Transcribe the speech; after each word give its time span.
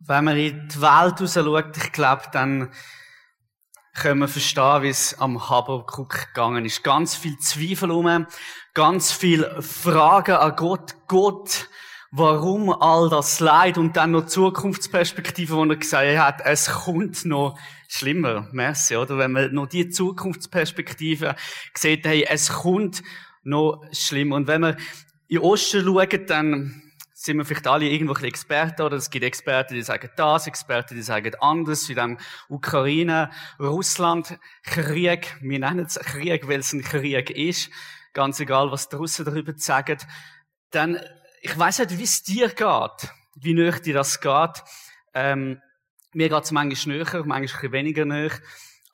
wenn 0.00 0.24
man 0.24 0.36
in 0.36 0.68
die 0.68 0.80
Welt 0.80 1.20
raus 1.20 1.34
schaut, 1.34 1.76
ich 1.76 1.92
glaube, 1.92 2.22
dann 2.32 2.70
können 3.94 4.20
wir 4.20 4.28
verstehen, 4.28 4.82
wie 4.82 4.88
es 4.88 5.18
am 5.18 5.50
Habakkuk 5.50 6.28
gegangen 6.28 6.64
ist. 6.64 6.82
Ganz 6.82 7.16
viel 7.16 7.36
Zweifel 7.38 7.90
um, 7.90 8.26
ganz 8.72 9.12
viel 9.12 9.44
Fragen 9.60 10.36
an 10.36 10.56
Gott. 10.56 10.94
Gott, 11.06 11.68
warum 12.10 12.70
all 12.70 13.10
das 13.10 13.40
Leid? 13.40 13.78
Und 13.78 13.96
dann 13.96 14.12
noch 14.12 14.26
Zukunftsperspektive, 14.26 15.54
wo 15.54 15.64
er 15.64 15.76
gesagt 15.76 16.18
hat, 16.18 16.40
es 16.44 16.70
kommt 16.70 17.24
noch 17.24 17.58
schlimmer. 17.88 18.48
Merci, 18.52 18.96
oder? 18.96 19.18
Wenn 19.18 19.32
man 19.32 19.52
noch 19.52 19.66
die 19.66 19.90
Zukunftsperspektive 19.90 21.34
sieht, 21.74 22.06
hey, 22.06 22.24
es 22.28 22.50
kommt 22.50 23.02
noch 23.42 23.84
schlimmer. 23.92 24.36
Und 24.36 24.46
wenn 24.46 24.62
wir 24.62 24.76
in 25.28 25.38
Osten 25.38 25.84
schauen, 25.84 26.26
dann 26.26 26.89
sind 27.22 27.36
wir 27.36 27.44
vielleicht 27.44 27.66
alle 27.66 27.86
irgendwo 27.86 28.14
ein 28.14 28.24
Experten, 28.24 28.80
oder 28.80 28.96
es 28.96 29.10
gibt 29.10 29.26
Experten, 29.26 29.74
die 29.74 29.82
sagen 29.82 30.08
das, 30.16 30.46
Experten, 30.46 30.94
die 30.94 31.02
sagen 31.02 31.34
anders, 31.38 31.86
wie 31.90 31.94
dem 31.94 32.16
Ukraine-Russland-Krieg. 32.48 35.36
Wir 35.42 35.58
nennen 35.58 35.84
es 35.84 35.96
Krieg, 35.96 36.48
weil 36.48 36.60
es 36.60 36.72
ein 36.72 36.82
Krieg 36.82 37.28
ist. 37.28 37.68
Ganz 38.14 38.40
egal, 38.40 38.72
was 38.72 38.88
die 38.88 38.96
Russen 38.96 39.26
darüber 39.26 39.52
sagen. 39.54 39.98
Dann, 40.70 40.98
ich 41.42 41.58
weiß 41.58 41.80
nicht, 41.80 41.98
wie 41.98 42.04
es 42.04 42.22
dir 42.22 42.48
geht, 42.48 43.12
wie 43.34 43.52
nöch 43.52 43.80
dir 43.80 43.92
das 43.92 44.22
geht. 44.22 44.64
Ähm, 45.12 45.60
mir 46.14 46.30
geht 46.30 46.44
es 46.44 46.52
manchmal 46.52 46.96
näher, 46.96 47.04
manchmal 47.04 47.36
ein 47.36 47.42
bisschen 47.42 47.72
weniger 47.72 48.06
näher. 48.06 48.32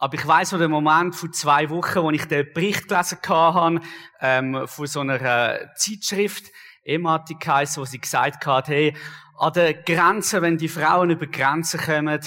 Aber 0.00 0.14
ich 0.14 0.26
weiß 0.26 0.50
noch 0.50 0.58
den 0.58 0.72
Moment 0.72 1.14
von 1.14 1.32
zwei 1.32 1.70
Wochen, 1.70 2.02
wo 2.02 2.10
ich 2.10 2.24
den 2.24 2.52
Bericht 2.52 2.88
gelesen 2.88 3.18
habe, 3.28 3.80
ähm, 4.20 4.66
von 4.66 4.86
so 4.88 4.98
einer 4.98 5.22
äh, 5.22 5.68
Zeitschrift, 5.76 6.46
Ematik 6.86 7.46
heisst, 7.46 7.78
wo 7.78 7.84
sie 7.84 7.98
gesagt 7.98 8.46
hat, 8.46 8.68
hey, 8.68 8.94
an 9.36 9.52
der 9.52 9.74
Grenze, 9.74 10.40
wenn 10.40 10.56
die 10.56 10.68
Frauen 10.68 11.10
über 11.10 11.26
Grenzen 11.26 11.80
kommen, 11.80 12.20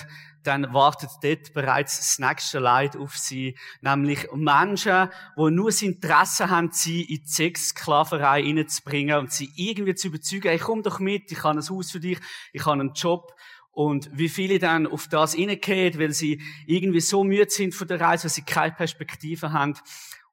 dann 0.44 0.74
wartet 0.74 1.10
dort 1.22 1.54
bereits 1.54 1.98
das 1.98 2.20
nächste 2.20 2.60
Leid 2.60 2.96
auf 2.96 3.18
sie, 3.18 3.58
nämlich 3.82 4.28
Menschen, 4.34 5.10
die 5.38 5.52
nur 5.52 5.70
das 5.70 5.82
Interesse 5.82 6.50
haben, 6.50 6.72
sie 6.72 7.02
in 7.02 7.24
die 7.24 7.28
Sexsklaverei 7.28 8.44
reinzubringen 8.44 9.18
und 9.18 9.32
sie 9.32 9.52
irgendwie 9.56 9.96
zu 9.96 10.08
überzeugen, 10.08 10.50
hey, 10.50 10.60
komm 10.60 10.84
doch 10.84 11.00
mit, 11.00 11.32
ich 11.32 11.44
habe 11.44 11.60
ein 11.60 11.70
Haus 11.70 11.92
für 11.92 12.00
dich, 12.00 12.20
ich 12.54 12.66
habe 12.66 12.80
einen 12.80 12.94
Job. 12.94 13.34
Und 13.72 14.10
wie 14.12 14.30
viele 14.30 14.60
dann 14.60 14.88
auf 14.88 15.08
das 15.08 15.38
reingehen, 15.38 16.00
weil 16.00 16.12
sie 16.12 16.42
irgendwie 16.66 17.02
so 17.02 17.24
müde 17.24 17.50
sind 17.50 17.76
von 17.76 17.88
der 17.88 18.02
Reise, 18.02 18.26
weil 18.26 18.32
sie 18.32 18.42
keine 18.42 18.74
Perspektive 18.74 19.54
haben. 19.54 19.76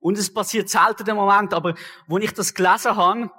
Und 0.01 0.19
es 0.19 0.33
passiert 0.33 0.69
selten 0.69 1.05
der 1.05 1.15
Moment, 1.15 1.53
aber 1.53 1.75
wo 2.07 2.19
ich 2.19 2.33
das 2.33 2.55
gelesen 2.55 2.97
habe, 2.97 3.31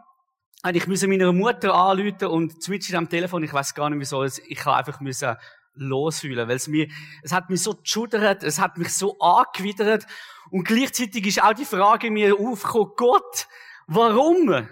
ich 0.75 0.87
musste 0.87 1.07
meiner 1.07 1.31
Mutter 1.33 1.73
anrufen 1.73 2.27
und 2.27 2.61
zwitschern 2.61 2.97
am 2.97 3.09
Telefon, 3.09 3.43
ich 3.43 3.53
weiß 3.53 3.73
gar 3.73 3.89
nicht 3.89 3.99
wieso, 3.99 4.23
ich 4.23 4.65
habe 4.65 4.77
einfach 4.77 4.99
müssen 4.99 5.35
losfühlen, 5.75 6.47
weil 6.47 6.55
es 6.55 6.67
mir, 6.67 6.87
es 7.21 7.31
hat 7.31 7.49
mich 7.49 7.61
so 7.61 7.75
geschudert, 7.75 8.43
es 8.43 8.59
hat 8.59 8.77
mich 8.77 8.93
so 8.93 9.17
angewidert 9.19 10.05
und 10.49 10.63
gleichzeitig 10.63 11.25
ist 11.27 11.43
auch 11.43 11.53
die 11.53 11.65
Frage 11.65 12.09
mir 12.09 12.35
aufgekommen, 12.39 12.93
Gott, 12.95 13.47
warum? 13.85 14.67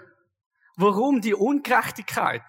Warum 0.77 1.21
die 1.21 1.33
Ungerechtigkeit? 1.33 2.43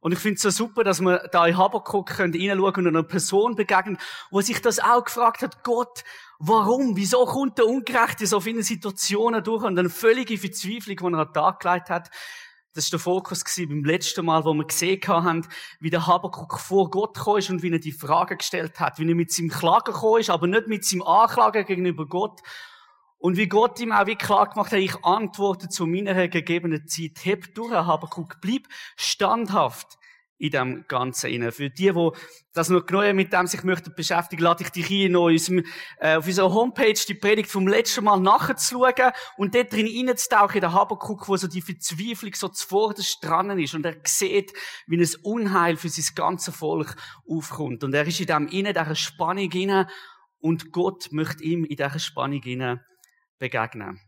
Und 0.00 0.10
ich 0.10 0.18
finde 0.18 0.34
es 0.34 0.42
so 0.42 0.50
super, 0.50 0.82
dass 0.82 1.00
wir 1.00 1.28
da 1.30 1.46
in 1.46 1.56
Habakkuk 1.56 2.08
können 2.08 2.34
und 2.34 2.86
einer 2.88 3.04
Person 3.04 3.54
begegnen, 3.54 3.98
wo 4.30 4.40
sich 4.40 4.60
das 4.60 4.80
auch 4.80 5.04
gefragt 5.04 5.42
hat, 5.42 5.62
Gott, 5.62 6.02
warum? 6.40 6.96
Wieso 6.96 7.24
kommt 7.24 7.58
der 7.58 7.66
Ungerechte 7.66 8.26
so 8.26 8.40
vielen 8.40 8.64
Situationen 8.64 9.44
durch 9.44 9.62
und 9.62 9.78
eine 9.78 9.90
völlige 9.90 10.36
Verzweiflung, 10.36 10.96
die 10.96 11.18
er 11.18 11.26
an 11.36 11.54
gelegt 11.60 11.88
hat? 11.88 12.10
Das 12.74 12.86
war 12.86 12.96
der 12.96 13.00
Fokus 13.00 13.44
beim 13.58 13.84
letzten 13.84 14.24
Mal, 14.24 14.44
wo 14.46 14.54
wir 14.54 14.64
gesehen 14.64 15.00
haben, 15.06 15.46
wie 15.80 15.90
der 15.90 16.06
Habakkuk 16.06 16.58
vor 16.58 16.90
Gott 16.90 17.14
gekommen 17.14 17.38
ist 17.38 17.50
und 17.50 17.62
wie 17.62 17.70
er 17.70 17.78
die 17.78 17.92
Frage 17.92 18.36
gestellt 18.36 18.80
hat, 18.80 18.98
wie 18.98 19.06
er 19.06 19.14
mit 19.14 19.30
seinem 19.30 19.50
Klagen 19.50 19.92
gekommen 19.92 20.20
ist, 20.20 20.30
aber 20.30 20.46
nicht 20.46 20.68
mit 20.68 20.84
seinem 20.84 21.02
Anklagen 21.02 21.66
gegenüber 21.66 22.06
Gott. 22.06 22.40
Und 23.18 23.36
wie 23.36 23.46
Gott 23.46 23.78
ihm 23.78 23.92
auch 23.92 24.06
wie 24.06 24.16
klar 24.16 24.48
gemacht 24.48 24.72
hat, 24.72 24.78
ich 24.78 25.04
antworte 25.04 25.68
zu 25.68 25.86
meiner 25.86 26.28
gegebenen 26.28 26.88
Zeit, 26.88 27.24
heb 27.24 27.54
durch, 27.54 27.72
Habakkuk, 27.72 28.40
bleib 28.40 28.62
standhaft 28.96 29.98
in 30.42 30.50
dem 30.50 30.84
Ganzen 30.88 31.30
inne. 31.30 31.52
Für 31.52 31.70
die, 31.70 31.92
die 31.92 32.10
das 32.52 32.68
noch 32.68 32.84
genau 32.84 33.14
mit 33.14 33.32
dem 33.32 33.46
sich 33.46 33.62
möchten 33.62 33.94
beschäftigen, 33.94 34.42
lade 34.42 34.64
ich 34.64 34.70
dich 34.70 34.90
ein, 34.90 35.12
noch 35.12 35.26
unserem, 35.26 35.64
äh, 36.00 36.16
auf 36.16 36.26
unserer 36.26 36.52
Homepage 36.52 36.98
die 37.06 37.14
Predigt 37.14 37.48
vom 37.48 37.68
letzten 37.68 38.02
Mal 38.02 38.18
nachzuschauen 38.18 39.12
und 39.36 39.54
dort 39.54 39.72
drin 39.72 39.86
reinzutauchen 39.86 40.56
in 40.56 40.62
den 40.62 40.72
Habakkuk, 40.72 41.28
wo 41.28 41.36
so 41.36 41.46
die 41.46 41.62
Verzweiflung 41.62 42.34
so 42.34 42.48
zuvorderst 42.48 43.18
dran 43.22 43.56
ist 43.56 43.74
und 43.74 43.86
er 43.86 43.96
sieht, 44.04 44.52
wie 44.88 45.00
ein 45.00 45.08
Unheil 45.22 45.76
für 45.76 45.88
sein 45.88 46.12
ganzes 46.16 46.56
Volk 46.56 46.96
aufkommt. 47.24 47.84
Und 47.84 47.94
er 47.94 48.04
ist 48.04 48.18
in 48.18 48.26
dem 48.26 48.48
inne, 48.48 48.72
dieser 48.72 48.96
Spannung 48.96 49.50
inne 49.52 49.86
und 50.40 50.72
Gott 50.72 51.12
möchte 51.12 51.44
ihm 51.44 51.64
in 51.64 51.76
dieser 51.76 52.00
Spannung 52.00 52.42
inne 52.42 52.84
begegnen. 53.38 54.00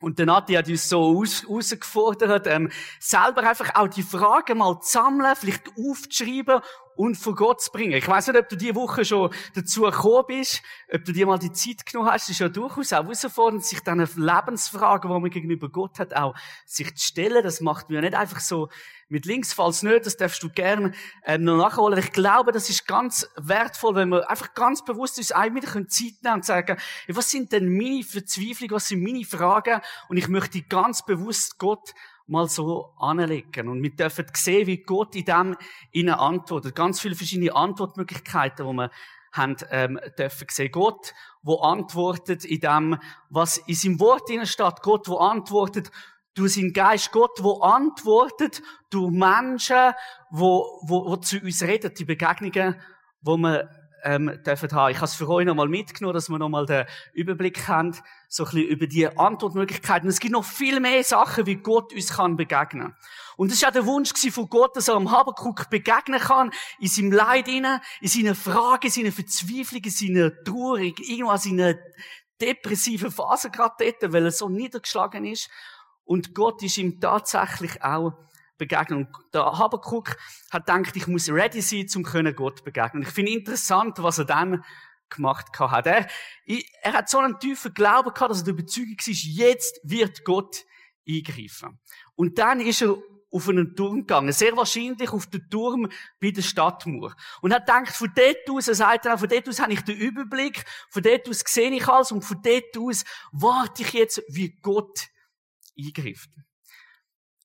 Und 0.00 0.18
der 0.18 0.26
Nati 0.26 0.54
hat 0.54 0.68
uns 0.68 0.88
so 0.88 1.18
aus, 1.18 1.42
herausgefordert, 1.42 2.46
ähm, 2.46 2.70
selber 2.98 3.42
einfach 3.42 3.74
auch 3.74 3.88
die 3.88 4.02
Fragen 4.02 4.58
mal 4.58 4.80
zu 4.80 4.92
sammeln, 4.92 5.36
vielleicht 5.36 5.68
aufzuschreiben 5.78 6.60
und 6.96 7.16
vor 7.16 7.34
Gott 7.34 7.60
zu 7.60 7.70
bringen. 7.70 7.92
Ich 7.92 8.08
weiß 8.08 8.28
nicht, 8.28 8.38
ob 8.38 8.48
du 8.48 8.56
diese 8.56 8.74
Woche 8.74 9.04
schon 9.04 9.30
dazu 9.54 9.82
gekommen 9.82 10.24
bist, 10.28 10.62
ob 10.92 11.04
du 11.04 11.12
dir 11.12 11.26
mal 11.26 11.38
die 11.38 11.52
Zeit 11.52 11.84
genommen 11.84 12.10
hast. 12.10 12.24
Es 12.24 12.30
ist 12.30 12.40
ja 12.40 12.48
durchaus 12.48 12.92
auch 12.92 13.04
herausfordernd, 13.04 13.64
sich 13.64 13.80
dann 13.80 13.98
Lebensfragen, 13.98 15.10
die 15.10 15.20
man 15.20 15.30
gegenüber 15.30 15.68
Gott 15.68 15.98
hat, 15.98 16.14
auch 16.14 16.34
sich 16.64 16.94
zu 16.96 17.06
stellen. 17.06 17.42
Das 17.42 17.60
macht 17.60 17.90
man 17.90 17.96
ja 17.96 18.00
nicht 18.00 18.14
einfach 18.14 18.40
so 18.40 18.68
mit 19.10 19.26
links, 19.26 19.52
falls 19.52 19.82
nicht, 19.82 20.06
das 20.06 20.16
darfst 20.16 20.42
du 20.42 20.48
gerne 20.48 20.92
ähm, 21.26 21.44
noch 21.44 21.56
nachholen. 21.56 21.98
Ich 21.98 22.12
glaube, 22.12 22.52
das 22.52 22.70
ist 22.70 22.86
ganz 22.86 23.28
wertvoll, 23.36 23.96
wenn 23.96 24.08
wir 24.08 24.30
einfach 24.30 24.54
ganz 24.54 24.84
bewusst 24.84 25.18
uns 25.18 25.32
ein 25.32 25.54
wieder 25.54 25.66
Zeit 25.88 26.14
nehmen 26.22 26.36
und 26.36 26.44
sagen, 26.44 26.76
was 27.08 27.30
sind 27.30 27.52
denn 27.52 27.76
meine 27.76 28.04
Verzweiflungen, 28.04 28.70
was 28.70 28.88
sind 28.88 29.02
meine 29.02 29.24
Fragen? 29.24 29.80
Und 30.08 30.16
ich 30.16 30.28
möchte 30.28 30.62
ganz 30.62 31.04
bewusst 31.04 31.58
Gott 31.58 31.92
mal 32.28 32.48
so 32.48 32.94
anlegen. 32.98 33.68
Und 33.68 33.82
wir 33.82 33.90
dürfen 33.90 34.26
sehen, 34.32 34.68
wie 34.68 34.78
Gott 34.78 35.16
in 35.16 35.24
dem 35.24 35.56
ihnen 35.90 36.14
antwortet. 36.14 36.76
Ganz 36.76 37.00
viele 37.00 37.16
verschiedene 37.16 37.54
Antwortmöglichkeiten, 37.54 38.66
die 38.66 38.72
wir 38.72 38.90
haben, 39.32 39.56
ähm, 39.70 40.00
dürfen 40.16 40.46
sehen. 40.48 40.70
Gott, 40.70 41.14
wo 41.42 41.56
antwortet 41.56 42.44
in 42.44 42.60
dem, 42.60 42.98
was 43.28 43.56
in 43.56 43.74
seinem 43.74 43.98
Wort 43.98 44.30
steht. 44.46 44.82
Gott, 44.82 45.08
wo 45.08 45.16
antwortet 45.18 45.90
durch 46.40 46.54
seinen 46.54 46.72
Geist. 46.72 47.12
Gott, 47.12 47.38
wo 47.42 47.60
antwortet 47.60 48.62
durch 48.88 49.10
Menschen, 49.10 49.92
wo, 50.30 50.80
wo, 50.82 51.06
wo 51.06 51.16
zu 51.16 51.38
uns 51.38 51.62
reden. 51.62 51.92
Die 51.94 52.04
Begegnungen, 52.04 52.80
wo 53.20 53.36
wir 53.36 53.68
ähm, 54.02 54.40
dürfen 54.44 54.72
haben. 54.72 54.90
Ich 54.90 54.96
habe 54.96 55.06
es 55.06 55.14
für 55.14 55.28
euch 55.28 55.44
nochmal 55.44 55.68
mitgenommen, 55.68 56.14
dass 56.14 56.30
wir 56.30 56.38
nochmal 56.38 56.64
den 56.64 56.86
Überblick 57.12 57.68
haben, 57.68 57.94
so 58.28 58.44
ein 58.44 58.50
bisschen 58.50 58.68
über 58.68 58.86
die 58.86 59.06
Antwortmöglichkeiten. 59.06 60.08
Es 60.08 60.20
gibt 60.20 60.32
noch 60.32 60.44
viel 60.44 60.80
mehr 60.80 61.04
Sachen, 61.04 61.44
wie 61.44 61.56
Gott 61.56 61.92
uns 61.92 62.14
kann 62.14 62.36
begegnen. 62.36 62.94
Und 63.36 63.52
es 63.52 63.60
war 63.60 63.68
auch 63.68 63.74
der 63.74 63.84
Wunsch 63.84 64.12
von 64.32 64.48
Gott, 64.48 64.76
dass 64.76 64.88
er 64.88 64.94
am 64.94 65.10
Habakuk 65.10 65.68
begegnen 65.68 66.20
kann, 66.20 66.50
in 66.78 66.88
seinem 66.88 67.12
Leid 67.12 67.48
hinein, 67.48 67.80
in 68.00 68.08
seiner 68.08 68.34
Frage, 68.34 68.86
in 68.86 68.92
seiner 68.92 69.12
Verzweiflung, 69.12 69.82
in 69.84 69.90
seiner 69.90 70.44
Trauer, 70.44 70.78
irgendwo 70.78 71.32
in 71.32 71.38
seiner 71.38 71.74
depressiven 72.40 73.10
Phase 73.10 73.50
gerade 73.50 73.74
dort, 73.78 74.12
weil 74.12 74.24
er 74.24 74.30
so 74.30 74.48
niedergeschlagen 74.48 75.26
ist. 75.26 75.50
Und 76.10 76.34
Gott 76.34 76.60
ist 76.64 76.76
ihm 76.76 76.98
tatsächlich 76.98 77.84
auch 77.84 78.14
begegnen. 78.58 79.06
Und 79.06 79.16
der 79.32 79.44
Habakkuk 79.44 80.16
hat 80.50 80.66
gedacht, 80.66 80.96
ich 80.96 81.06
muss 81.06 81.30
ready 81.30 81.60
sein, 81.60 81.86
um 81.94 82.34
Gott 82.34 82.64
begegnen. 82.64 83.02
Und 83.02 83.08
ich 83.08 83.14
finde 83.14 83.30
interessant, 83.30 84.02
was 84.02 84.18
er 84.18 84.24
dann 84.24 84.64
gemacht 85.08 85.56
hat. 85.56 85.86
Er, 85.86 86.08
er 86.82 86.92
hat 86.94 87.08
so 87.08 87.18
einen 87.18 87.38
tiefen 87.38 87.72
Glauben 87.74 88.12
gehabt, 88.12 88.28
dass 88.28 88.40
er 88.40 88.46
der 88.46 88.54
Überzeugung 88.54 88.96
war, 88.96 89.14
jetzt 89.14 89.80
wird 89.84 90.24
Gott 90.24 90.64
eingreifen. 91.08 91.78
Und 92.16 92.38
dann 92.38 92.58
ist 92.58 92.82
er 92.82 92.96
auf 93.30 93.48
einen 93.48 93.76
Turm 93.76 93.98
gegangen, 93.98 94.32
sehr 94.32 94.56
wahrscheinlich 94.56 95.12
auf 95.12 95.28
den 95.28 95.48
Turm 95.48 95.88
bei 96.20 96.32
der 96.32 96.42
Stadtmauer. 96.42 97.14
Und 97.40 97.54
hat 97.54 97.66
gedacht, 97.66 97.94
von 97.94 98.10
dort 98.16 98.50
aus, 98.50 98.66
er 98.66 98.74
sagt 98.74 99.06
auch, 99.06 99.20
von 99.20 99.28
dort 99.28 99.48
aus 99.48 99.60
habe 99.60 99.74
ich 99.74 99.82
den 99.82 99.96
Überblick, 99.96 100.64
von 100.88 101.04
dort 101.04 101.28
aus 101.28 101.44
sehe 101.46 101.70
ich 101.70 101.86
alles 101.86 102.10
und 102.10 102.24
von 102.24 102.42
dort 102.42 102.76
aus 102.76 103.04
warte 103.30 103.82
ich 103.82 103.92
jetzt, 103.92 104.24
wie 104.26 104.58
Gott 104.60 105.08
eingreift. 105.78 106.30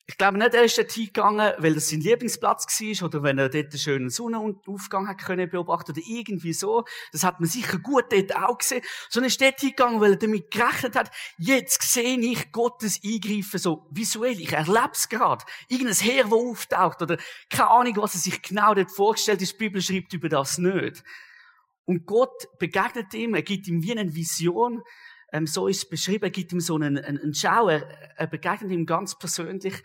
Ich 0.07 0.19
glaube 0.19 0.37
nicht, 0.37 0.53
er 0.53 0.63
ist 0.63 0.77
dort 0.77 0.91
hingegangen, 0.91 1.53
weil 1.57 1.73
das 1.73 1.89
sein 1.89 1.99
Lieblingsplatz 1.99 2.79
war 2.79 3.07
oder 3.07 3.23
wenn 3.23 3.39
er 3.39 3.49
dort 3.49 3.71
einen 3.71 3.79
schönen 3.79 4.09
Sonnenaufgang 4.11 5.07
hat 5.07 5.17
können 5.17 5.49
beobachten 5.49 5.93
oder 5.93 6.01
irgendwie 6.07 6.53
so. 6.53 6.85
Das 7.11 7.23
hat 7.23 7.39
man 7.39 7.49
sicher 7.49 7.79
gut 7.79 8.05
dort 8.11 8.35
auch 8.35 8.59
gesehen. 8.59 8.83
Sondern 9.09 9.25
er 9.25 9.33
ist 9.33 9.41
dort 9.41 9.59
hingegangen, 9.59 10.01
weil 10.01 10.11
er 10.11 10.17
damit 10.17 10.51
gerechnet 10.51 10.95
hat, 10.95 11.09
jetzt 11.39 11.81
sehe 11.81 12.19
ich 12.19 12.51
Gottes 12.51 12.99
Eingreifen 13.03 13.57
so 13.57 13.87
visuell. 13.89 14.39
Ich 14.39 14.53
erlebe 14.53 14.91
es 14.93 15.09
gerade. 15.09 15.43
Irgendein 15.69 15.95
Heer, 15.95 16.25
das 16.25 16.33
auftaucht 16.33 17.01
oder 17.01 17.17
keine 17.49 17.71
Ahnung, 17.71 17.95
was 17.97 18.13
er 18.13 18.19
sich 18.19 18.43
genau 18.43 18.75
dort 18.75 18.91
vorgestellt 18.91 19.41
hat. 19.41 19.51
Die 19.51 19.57
Bibel 19.57 19.81
schreibt 19.81 20.13
über 20.13 20.29
das 20.29 20.59
nicht. 20.59 21.03
Und 21.85 22.05
Gott 22.05 22.47
begegnet 22.59 23.11
ihm, 23.15 23.33
er 23.33 23.43
gibt 23.43 23.67
ihm 23.67 23.81
wie 23.81 23.91
eine 23.91 24.13
Vision, 24.13 24.83
ähm, 25.35 25.47
so 25.47 25.67
ist 25.67 25.77
es 25.77 25.89
beschrieben, 25.89 26.31
gibt 26.31 26.53
ihm 26.53 26.59
so 26.59 26.75
einen, 26.75 26.97
einen, 26.97 27.21
einen 27.21 27.33
Schau, 27.33 27.67
er, 27.67 27.87
er 28.17 28.27
begegnet 28.27 28.71
ihm 28.71 28.85
ganz 28.85 29.17
persönlich 29.17 29.83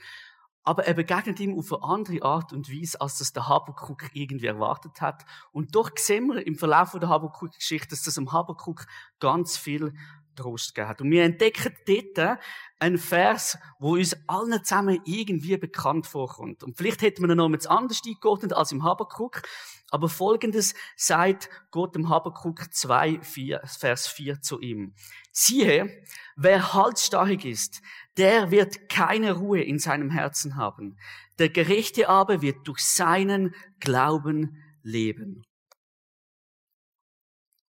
aber 0.63 0.87
er 0.87 0.95
begegnet 0.95 1.41
ihm 1.41 1.59
auf 1.59 1.73
eine 1.73 1.83
andere 1.83 2.23
Art 2.23 2.53
und 2.53 2.71
Weise, 2.71 3.01
als 3.01 3.19
das 3.19 3.33
der 3.33 3.49
Habakuk 3.49 4.11
irgendwie 4.13 4.47
erwartet 4.47 5.01
hat. 5.01 5.25
Und 5.53 5.75
doch 5.75 5.91
sehen 5.97 6.29
wir 6.29 6.47
im 6.47 6.55
Verlauf 6.55 6.93
der 6.93 7.09
Habakuk-Geschichte, 7.09 7.89
dass 7.89 8.03
das 8.03 8.15
dem 8.15 8.31
Habakuk 8.31 8.87
ganz 9.21 9.57
viel 9.57 9.95
Trost 10.37 10.75
gegeben 10.75 10.89
hat. 10.89 11.01
Und 11.01 11.11
wir 11.11 11.25
entdecken 11.25 11.75
dort 11.87 12.39
einen 12.79 12.99
Vers, 12.99 13.59
wo 13.79 13.95
uns 13.95 14.17
allen 14.27 14.63
zusammen 14.63 15.01
irgendwie 15.05 15.57
bekannt 15.57 16.07
vorkommt. 16.07 16.63
Und 16.63 16.77
vielleicht 16.77 17.03
hätten 17.03 17.23
wir 17.23 17.31
ihn 17.31 17.37
noch 17.37 17.51
jetzt 17.51 17.69
anders 17.69 18.03
eingeordnet 18.07 18.53
als 18.53 18.73
im 18.73 18.85
Habakuk. 18.85 19.43
Aber 19.91 20.09
Folgendes 20.09 20.75
sagt 20.97 21.51
Gott 21.71 21.97
im 21.97 22.09
Habakuk 22.09 22.73
2, 22.73 23.21
4, 23.23 23.63
Vers 23.65 24.07
4 24.07 24.41
zu 24.41 24.61
ihm. 24.61 24.95
Siehe, 25.33 26.05
wer 26.37 26.75
halsstarrig 26.75 27.45
ist, 27.45 27.83
der 28.17 28.51
wird 28.51 28.89
keine 28.89 29.33
Ruhe 29.33 29.63
in 29.63 29.79
seinem 29.79 30.11
Herzen 30.11 30.57
haben. 30.57 30.99
Der 31.39 31.49
Gerechte 31.49 32.09
aber 32.09 32.43
wird 32.43 32.67
durch 32.67 32.81
seinen 32.81 33.55
Glauben 33.79 34.63
leben. 34.83 35.45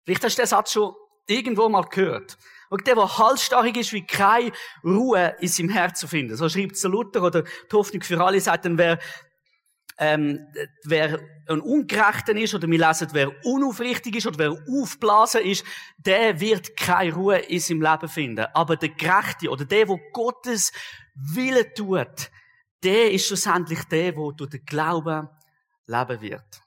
Vielleicht 0.05 0.23
hast 0.23 0.37
du 0.37 0.41
den 0.41 0.47
Satz 0.47 0.71
schon 0.71 0.93
irgendwo 1.27 1.67
mal 1.67 1.83
gehört. 1.83 2.37
Und 2.69 2.87
der, 2.87 2.95
der 2.95 3.17
halsstarrig 3.17 3.77
ist, 3.77 3.93
wie 3.93 4.05
keine 4.05 4.51
Ruhe 4.83 5.35
in 5.39 5.47
seinem 5.47 5.69
Herz 5.69 5.99
zu 5.99 6.07
finden. 6.07 6.35
So 6.35 6.47
schreibt 6.49 6.73
es 6.73 6.83
Luther 6.83 7.23
oder 7.23 7.43
die 7.43 7.73
Hoffnung 7.75 8.01
für 8.01 8.23
alle, 8.23 8.39
sagt 8.39 8.65
dann, 8.65 8.77
wer, 8.77 8.99
ähm, 9.97 10.47
wer 10.83 11.19
ein 11.47 11.61
Ungerechter 11.61 12.35
ist, 12.35 12.53
oder 12.53 12.67
wir 12.67 12.77
lesen, 12.77 13.07
wer 13.13 13.31
unaufrichtig 13.45 14.15
ist, 14.15 14.27
oder 14.27 14.37
wer 14.37 14.51
aufblasen 14.51 15.41
ist, 15.41 15.65
der 15.97 16.39
wird 16.39 16.75
keine 16.77 17.13
Ruhe 17.13 17.37
in 17.37 17.59
seinem 17.59 17.81
Leben 17.81 18.07
finden. 18.07 18.45
Aber 18.53 18.75
der 18.75 18.89
Gerechte, 18.89 19.49
oder 19.49 19.65
der, 19.65 19.85
der 19.85 19.99
Gottes 20.11 20.71
Wille 21.15 21.73
tut, 21.73 22.29
der 22.83 23.11
ist 23.11 23.27
schlussendlich 23.27 23.83
der, 23.85 24.11
der 24.11 24.31
durch 24.35 24.49
den 24.49 24.65
Glauben 24.65 25.29
leben 25.87 26.21
wird. 26.21 26.61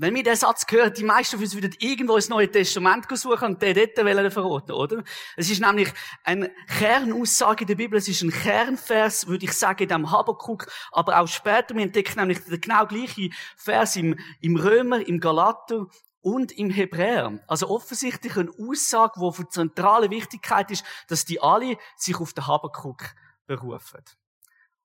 Wenn 0.00 0.14
wir 0.14 0.22
den 0.22 0.36
Satz 0.36 0.64
hören, 0.70 0.94
die 0.94 1.02
meisten 1.02 1.38
von 1.38 1.44
uns 1.44 1.56
würden 1.56 1.74
irgendwo 1.80 2.14
ins 2.14 2.28
Neue 2.28 2.48
Testament 2.48 3.06
suchen 3.18 3.54
und 3.54 3.62
den 3.62 3.74
dort 3.74 4.32
verraten, 4.32 4.70
oder? 4.70 5.02
Es 5.36 5.50
ist 5.50 5.60
nämlich 5.60 5.92
eine 6.22 6.52
Kernaussage 6.68 7.66
der 7.66 7.74
Bibel, 7.74 7.98
es 7.98 8.06
ist 8.06 8.22
ein 8.22 8.30
Kernvers, 8.30 9.26
würde 9.26 9.46
ich 9.46 9.52
sagen, 9.54 9.82
in 9.82 9.88
dem 9.88 10.12
Habakkuk, 10.12 10.68
aber 10.92 11.18
auch 11.18 11.26
später, 11.26 11.74
wir 11.74 11.82
entdecken 11.82 12.20
nämlich 12.20 12.38
den 12.44 12.60
genau 12.60 12.86
gleichen 12.86 13.34
Vers 13.56 13.96
im, 13.96 14.16
im 14.40 14.54
Römer, 14.54 15.04
im 15.04 15.18
Galater 15.18 15.86
und 16.20 16.52
im 16.52 16.70
Hebräer. 16.70 17.40
Also 17.48 17.68
offensichtlich 17.68 18.36
eine 18.36 18.52
Aussage, 18.52 19.18
die 19.18 19.32
von 19.34 19.50
zentraler 19.50 20.10
Wichtigkeit 20.10 20.70
ist, 20.70 20.84
dass 21.08 21.24
die 21.24 21.42
alle 21.42 21.76
sich 21.96 22.20
auf 22.20 22.32
den 22.34 22.46
Habakkuk 22.46 23.02
berufen. 23.46 24.04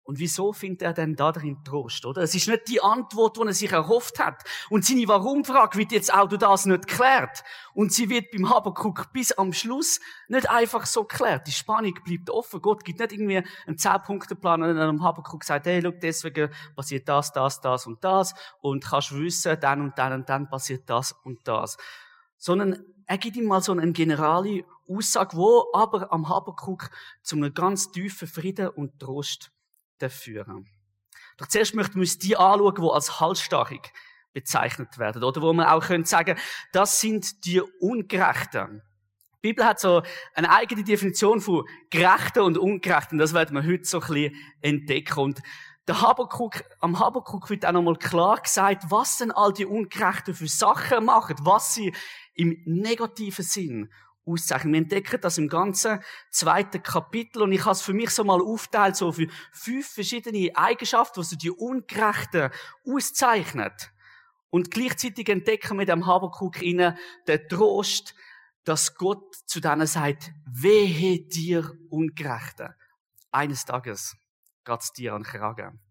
Und 0.05 0.19
wieso 0.19 0.51
findet 0.51 0.81
er 0.81 0.93
denn 0.93 1.15
da 1.15 1.31
drin 1.31 1.63
Trost, 1.63 2.05
oder? 2.05 2.23
Es 2.23 2.35
ist 2.35 2.49
nicht 2.49 2.67
die 2.67 2.81
Antwort, 2.81 3.37
die 3.37 3.41
er 3.41 3.53
sich 3.53 3.71
erhofft 3.71 4.19
hat. 4.19 4.43
Und 4.69 4.83
seine 4.83 5.07
Warum-Frage 5.07 5.77
wird 5.77 5.93
jetzt 5.93 6.13
auch 6.13 6.27
durch 6.27 6.39
das 6.39 6.65
nicht 6.65 6.87
geklärt. 6.87 7.43
Und 7.73 7.93
sie 7.93 8.09
wird 8.09 8.31
beim 8.31 8.49
Habakkuk 8.49 9.13
bis 9.13 9.31
am 9.31 9.53
Schluss 9.53 10.01
nicht 10.27 10.49
einfach 10.49 10.85
so 10.85 11.05
geklärt. 11.05 11.47
Die 11.47 11.53
Spannung 11.53 11.93
bleibt 12.03 12.29
offen. 12.29 12.61
Gott 12.61 12.83
gibt 12.83 12.99
nicht 12.99 13.13
irgendwie 13.13 13.43
einen 13.65 13.77
Zehn-Punkte-Plan 13.77 14.61
und 14.61 14.75
dann 14.75 14.89
am 14.89 15.03
Habakkuk 15.03 15.45
sagt, 15.45 15.67
hey, 15.67 15.79
look, 15.79 16.01
deswegen 16.01 16.49
passiert 16.75 17.07
das, 17.07 17.31
das, 17.31 17.61
das 17.61 17.87
und 17.87 18.03
das. 18.03 18.33
Und 18.59 18.83
kannst 18.83 19.17
wissen, 19.17 19.57
dann 19.61 19.79
und 19.79 19.97
dann 19.97 20.11
und 20.11 20.27
dann 20.27 20.49
passiert 20.49 20.89
das 20.89 21.13
und 21.23 21.47
das. 21.47 21.77
Sondern 22.37 22.83
er 23.05 23.17
gibt 23.17 23.37
ihm 23.37 23.45
mal 23.45 23.61
so 23.61 23.71
eine 23.71 23.89
generale 23.93 24.65
Aussage, 24.89 25.37
wo 25.37 25.69
aber 25.73 26.11
am 26.11 26.27
Habakkuk 26.27 26.89
zu 27.21 27.37
einem 27.37 27.53
ganz 27.53 27.89
tiefen 27.91 28.27
Frieden 28.27 28.67
und 28.67 28.99
Trost 28.99 29.52
führen. 30.09 30.67
Doch 31.37 31.47
zuerst 31.47 31.75
möchten 31.75 31.95
wir 31.95 32.01
uns 32.01 32.17
die 32.17 32.37
anschauen, 32.37 32.75
die 32.75 32.89
als 32.89 33.19
halsstarrig 33.19 33.91
bezeichnet 34.33 34.97
werden. 34.97 35.23
Oder 35.23 35.41
wo 35.41 35.53
man 35.53 35.67
auch 35.67 35.85
können 35.85 36.05
sagen, 36.05 36.37
das 36.71 36.99
sind 36.99 37.45
die 37.45 37.61
Ungerechten. 37.61 38.81
Die 39.35 39.49
Bibel 39.49 39.65
hat 39.65 39.79
so 39.79 40.01
eine 40.33 40.51
eigene 40.51 40.83
Definition 40.83 41.41
von 41.41 41.67
Gerechten 41.89 42.39
und 42.39 42.57
Ungerechten. 42.57 43.17
Das 43.17 43.33
werden 43.33 43.55
wir 43.55 43.65
heute 43.65 43.85
so 43.85 43.99
ein 43.99 44.07
bisschen 44.07 44.35
entdecken. 44.61 45.19
Und 45.19 45.41
der 45.87 46.01
Habakuk, 46.01 46.63
am 46.79 46.99
Habakuk 46.99 47.49
wird 47.49 47.65
auch 47.65 47.73
nochmal 47.73 47.97
klar 47.97 48.39
gesagt, 48.39 48.85
was 48.89 49.17
denn 49.17 49.31
all 49.31 49.51
die 49.51 49.65
Ungerechten 49.65 50.33
für 50.33 50.47
Sachen 50.47 51.05
machen, 51.05 51.35
was 51.41 51.73
sie 51.73 51.93
im 52.35 52.57
negativen 52.65 53.43
Sinn 53.43 53.91
auszeichnen. 54.25 54.73
Wir 54.73 54.81
entdecken 54.81 55.21
das 55.21 55.37
im 55.37 55.47
ganzen 55.47 55.99
zweiten 56.31 56.81
Kapitel 56.81 57.41
und 57.41 57.51
ich 57.51 57.61
habe 57.61 57.71
es 57.71 57.81
für 57.81 57.93
mich 57.93 58.09
so 58.09 58.23
mal 58.23 58.41
aufteilt, 58.41 58.95
so 58.95 59.11
für 59.11 59.27
fünf 59.51 59.87
verschiedene 59.87 60.55
Eigenschaften, 60.55 61.21
die 61.21 61.27
so 61.27 61.35
die 61.35 61.51
Ungerechten 61.51 62.49
auszeichnet. 62.87 63.91
Und 64.49 64.71
gleichzeitig 64.71 65.27
entdecken 65.29 65.79
wir 65.79 65.85
dem 65.85 66.05
Habakuk 66.05 66.61
innen 66.61 66.97
den 67.27 67.47
Trost, 67.49 68.13
dass 68.63 68.95
Gott 68.95 69.35
zu 69.45 69.59
denen 69.59 69.87
sagt, 69.87 70.31
wehe 70.45 71.19
dir 71.19 71.71
Ungerechten. 71.89 72.73
Eines 73.31 73.65
Tages 73.65 74.15
geht's 74.63 74.93
dir 74.93 75.13
an 75.15 75.23
Kragen. 75.23 75.82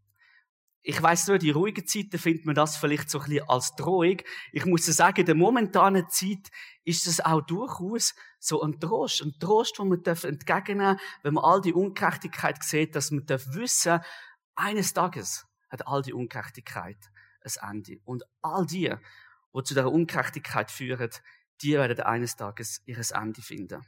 Ich 0.84 1.00
weiss 1.00 1.28
nur, 1.28 1.38
die 1.38 1.50
ruhigen 1.50 1.86
Zeiten 1.86 2.18
findet 2.18 2.44
man 2.44 2.56
das 2.56 2.76
vielleicht 2.76 3.08
so 3.08 3.20
ein 3.20 3.28
bisschen 3.28 3.48
als 3.48 3.76
Drohung. 3.76 4.16
Ich 4.50 4.64
muss 4.64 4.84
sagen, 4.86 5.20
in 5.20 5.26
der 5.26 5.36
momentanen 5.36 6.08
Zeit 6.08 6.50
ist 6.84 7.06
es 7.06 7.20
auch 7.20 7.40
durchaus 7.42 8.14
so 8.40 8.62
ein 8.62 8.80
Trost. 8.80 9.22
Ein 9.22 9.34
Trost, 9.38 9.78
den 9.78 9.88
man 9.88 10.02
entgegennehmen 10.04 10.96
darf, 10.96 11.02
wenn 11.22 11.34
man 11.34 11.44
all 11.44 11.60
die 11.60 11.72
Ungerechtigkeit 11.72 12.64
sieht, 12.64 12.96
dass 12.96 13.12
man 13.12 13.24
darf 13.26 13.46
wissen, 13.54 14.00
eines 14.56 14.92
Tages 14.92 15.46
hat 15.70 15.86
all 15.86 16.02
die 16.02 16.12
Ungerechtigkeit 16.12 16.98
ein 17.44 17.70
Ende. 17.70 18.00
Und 18.04 18.24
all 18.42 18.66
die, 18.66 18.92
die 19.54 19.62
zu 19.62 19.74
der 19.74 19.90
Ungerechtigkeit 19.90 20.70
führen, 20.70 21.10
die 21.62 21.74
werden 21.74 22.00
eines 22.00 22.36
Tages 22.36 22.82
ihres 22.86 23.12
Ende 23.12 23.40
finden. 23.40 23.86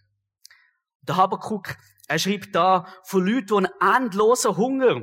Der 1.03 1.17
Habakuk, 1.17 1.77
er 2.07 2.19
schreibt 2.19 2.55
da 2.55 2.87
von 3.03 3.27
Leuten, 3.27 3.65
die 3.65 3.83
einen 3.83 4.05
endlosen 4.05 4.57
Hunger 4.57 5.03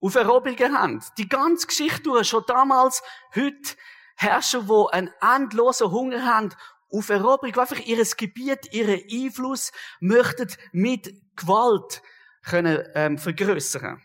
auf 0.00 0.14
Eroberungen 0.14 0.78
haben. 0.78 1.02
Die 1.18 1.28
ganze 1.28 1.66
Geschichte 1.66 2.02
durch, 2.02 2.28
schon 2.28 2.44
damals, 2.46 3.02
heute, 3.34 3.76
Herrscher, 4.16 4.62
die 4.62 4.92
einen 4.92 5.10
endlosen 5.20 5.90
Hunger 5.90 6.24
haben 6.24 6.50
auf 6.90 7.08
Eroberung, 7.08 7.52
die 7.52 7.58
einfach 7.58 7.78
ihr 7.78 8.04
Gebiet, 8.16 8.72
ihren 8.72 9.00
Einfluss 9.10 9.72
möchten 10.00 10.48
mit 10.72 11.14
Gewalt 11.36 12.02
können, 12.42 12.86
ähm, 12.94 13.18
vergrößern. 13.18 14.02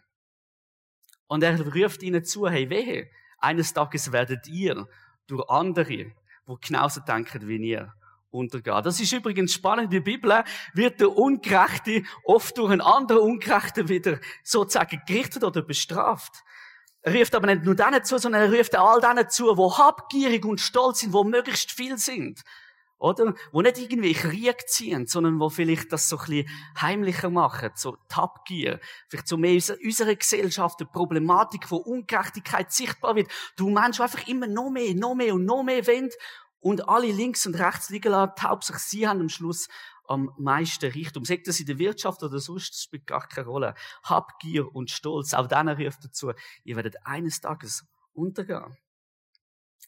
Und 1.27 1.43
er 1.43 1.59
ruft 1.59 2.03
ihnen 2.03 2.23
zu, 2.23 2.47
hey, 2.47 2.69
wehe, 2.69 3.09
eines 3.39 3.73
Tages 3.73 4.11
werdet 4.11 4.47
ihr 4.47 4.87
durch 5.27 5.49
andere, 5.49 5.85
die 5.85 6.13
genauso 6.61 7.01
denken 7.01 7.47
wie 7.47 7.57
ihr, 7.57 7.93
untergehen. 8.35 8.83
Das 8.83 8.99
ist 8.99 9.11
übrigens 9.11 9.53
spannend. 9.53 9.85
In 9.85 9.91
der 9.91 9.99
Bibel 10.01 10.43
wird 10.73 10.99
der 10.99 11.15
Ungerechte 11.15 12.03
oft 12.23 12.57
durch 12.57 12.71
einen 12.71 12.81
anderen 12.81 13.21
Ungerechten 13.21 13.89
wieder 13.89 14.19
sozusagen 14.43 15.01
gerichtet 15.07 15.43
oder 15.43 15.61
bestraft. 15.61 16.43
Er 17.01 17.13
ruft 17.13 17.35
aber 17.35 17.47
nicht 17.47 17.63
nur 17.63 17.75
denen 17.75 18.03
zu, 18.03 18.17
sondern 18.17 18.41
er 18.41 18.57
ruft 18.57 18.75
all 18.75 18.99
denen 18.99 19.29
zu, 19.29 19.55
wo 19.57 19.77
habgierig 19.77 20.43
und 20.43 20.59
stolz 20.59 21.01
sind, 21.01 21.13
wo 21.13 21.23
möglichst 21.23 21.71
viel 21.71 21.97
sind. 21.97 22.43
Oder? 22.97 23.35
Wo 23.51 23.61
nicht 23.61 23.77
irgendwie 23.77 24.13
Krieg 24.13 24.67
ziehen, 24.67 25.05
sondern 25.05 25.39
wo 25.39 25.49
vielleicht 25.49 25.91
das 25.91 26.09
so 26.09 26.17
ein 26.17 26.25
bisschen 26.25 26.49
heimlicher 26.81 27.29
machen, 27.29 27.71
so 27.75 27.97
Habgier. 28.11 28.79
Vielleicht 29.09 29.27
so 29.27 29.37
mehr 29.37 29.51
in 29.51 29.61
unserer 29.83 30.15
Gesellschaft 30.15 30.79
die 30.79 30.85
Problematik 30.85 31.67
von 31.67 31.79
Ungerechtigkeit 31.79 32.71
sichtbar 32.71 33.15
wird. 33.15 33.29
Du 33.57 33.69
Mensch, 33.69 33.99
einfach 33.99 34.27
immer 34.27 34.47
noch 34.47 34.69
mehr, 34.71 34.95
noch 34.95 35.13
mehr 35.13 35.35
und 35.35 35.45
noch 35.45 35.61
mehr 35.61 35.85
wollen 35.85 36.09
und 36.65 36.89
alle 36.89 37.11
links 37.11 37.45
und 37.45 37.53
rechts 37.59 37.91
liegen 37.91 38.11
lassen. 38.11 38.41
Hauptsache 38.41 38.79
sie 38.79 39.07
haben 39.07 39.21
am 39.21 39.29
Schluss 39.29 39.67
am 40.07 40.31
meisten 40.39 40.91
Reichtum. 40.91 41.23
Sagt 41.23 41.47
das 41.47 41.59
in 41.59 41.67
der 41.67 41.77
Wirtschaft 41.77 42.23
oder 42.23 42.39
sonst, 42.39 42.71
das 42.71 42.81
spielt 42.81 43.05
gar 43.05 43.27
keine 43.27 43.45
Rolle. 43.45 43.75
Habgier 44.01 44.73
und 44.73 44.89
Stolz, 44.89 45.35
auch 45.35 45.45
denen 45.45 45.79
ruft 45.79 46.03
dazu, 46.03 46.31
ihr 46.63 46.75
werdet 46.75 47.05
eines 47.05 47.39
Tages 47.39 47.85
untergehen. 48.13 48.75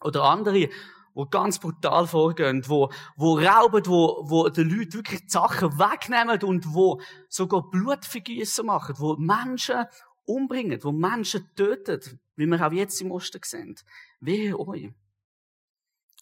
Oder 0.01 0.25
andere, 0.25 0.69
wo 1.15 1.25
ganz 1.25 1.57
brutal 1.57 2.05
vorgehen, 2.05 2.61
wo, 2.69 2.91
wo 3.15 3.39
rauben, 3.39 3.83
wo, 3.87 4.29
wo 4.29 4.47
den 4.49 4.69
Leuten 4.69 4.93
wirklich 4.93 5.21
die 5.21 5.29
Sachen 5.29 5.79
wegnehmen 5.79 6.43
und 6.43 6.75
wo 6.75 7.01
sogar 7.27 7.71
Blutvergießen 7.71 8.63
machen, 8.63 8.93
wo 8.99 9.15
Menschen 9.15 9.85
umbringen, 10.25 10.83
wo 10.83 10.91
Menschen 10.91 11.49
töten, 11.55 12.19
wie 12.35 12.45
wir 12.45 12.67
auch 12.67 12.71
jetzt 12.71 13.01
im 13.01 13.09
Osten 13.09 13.41
sehen. 13.43 13.75
Wehe 14.19 14.59
euch. 14.59 14.91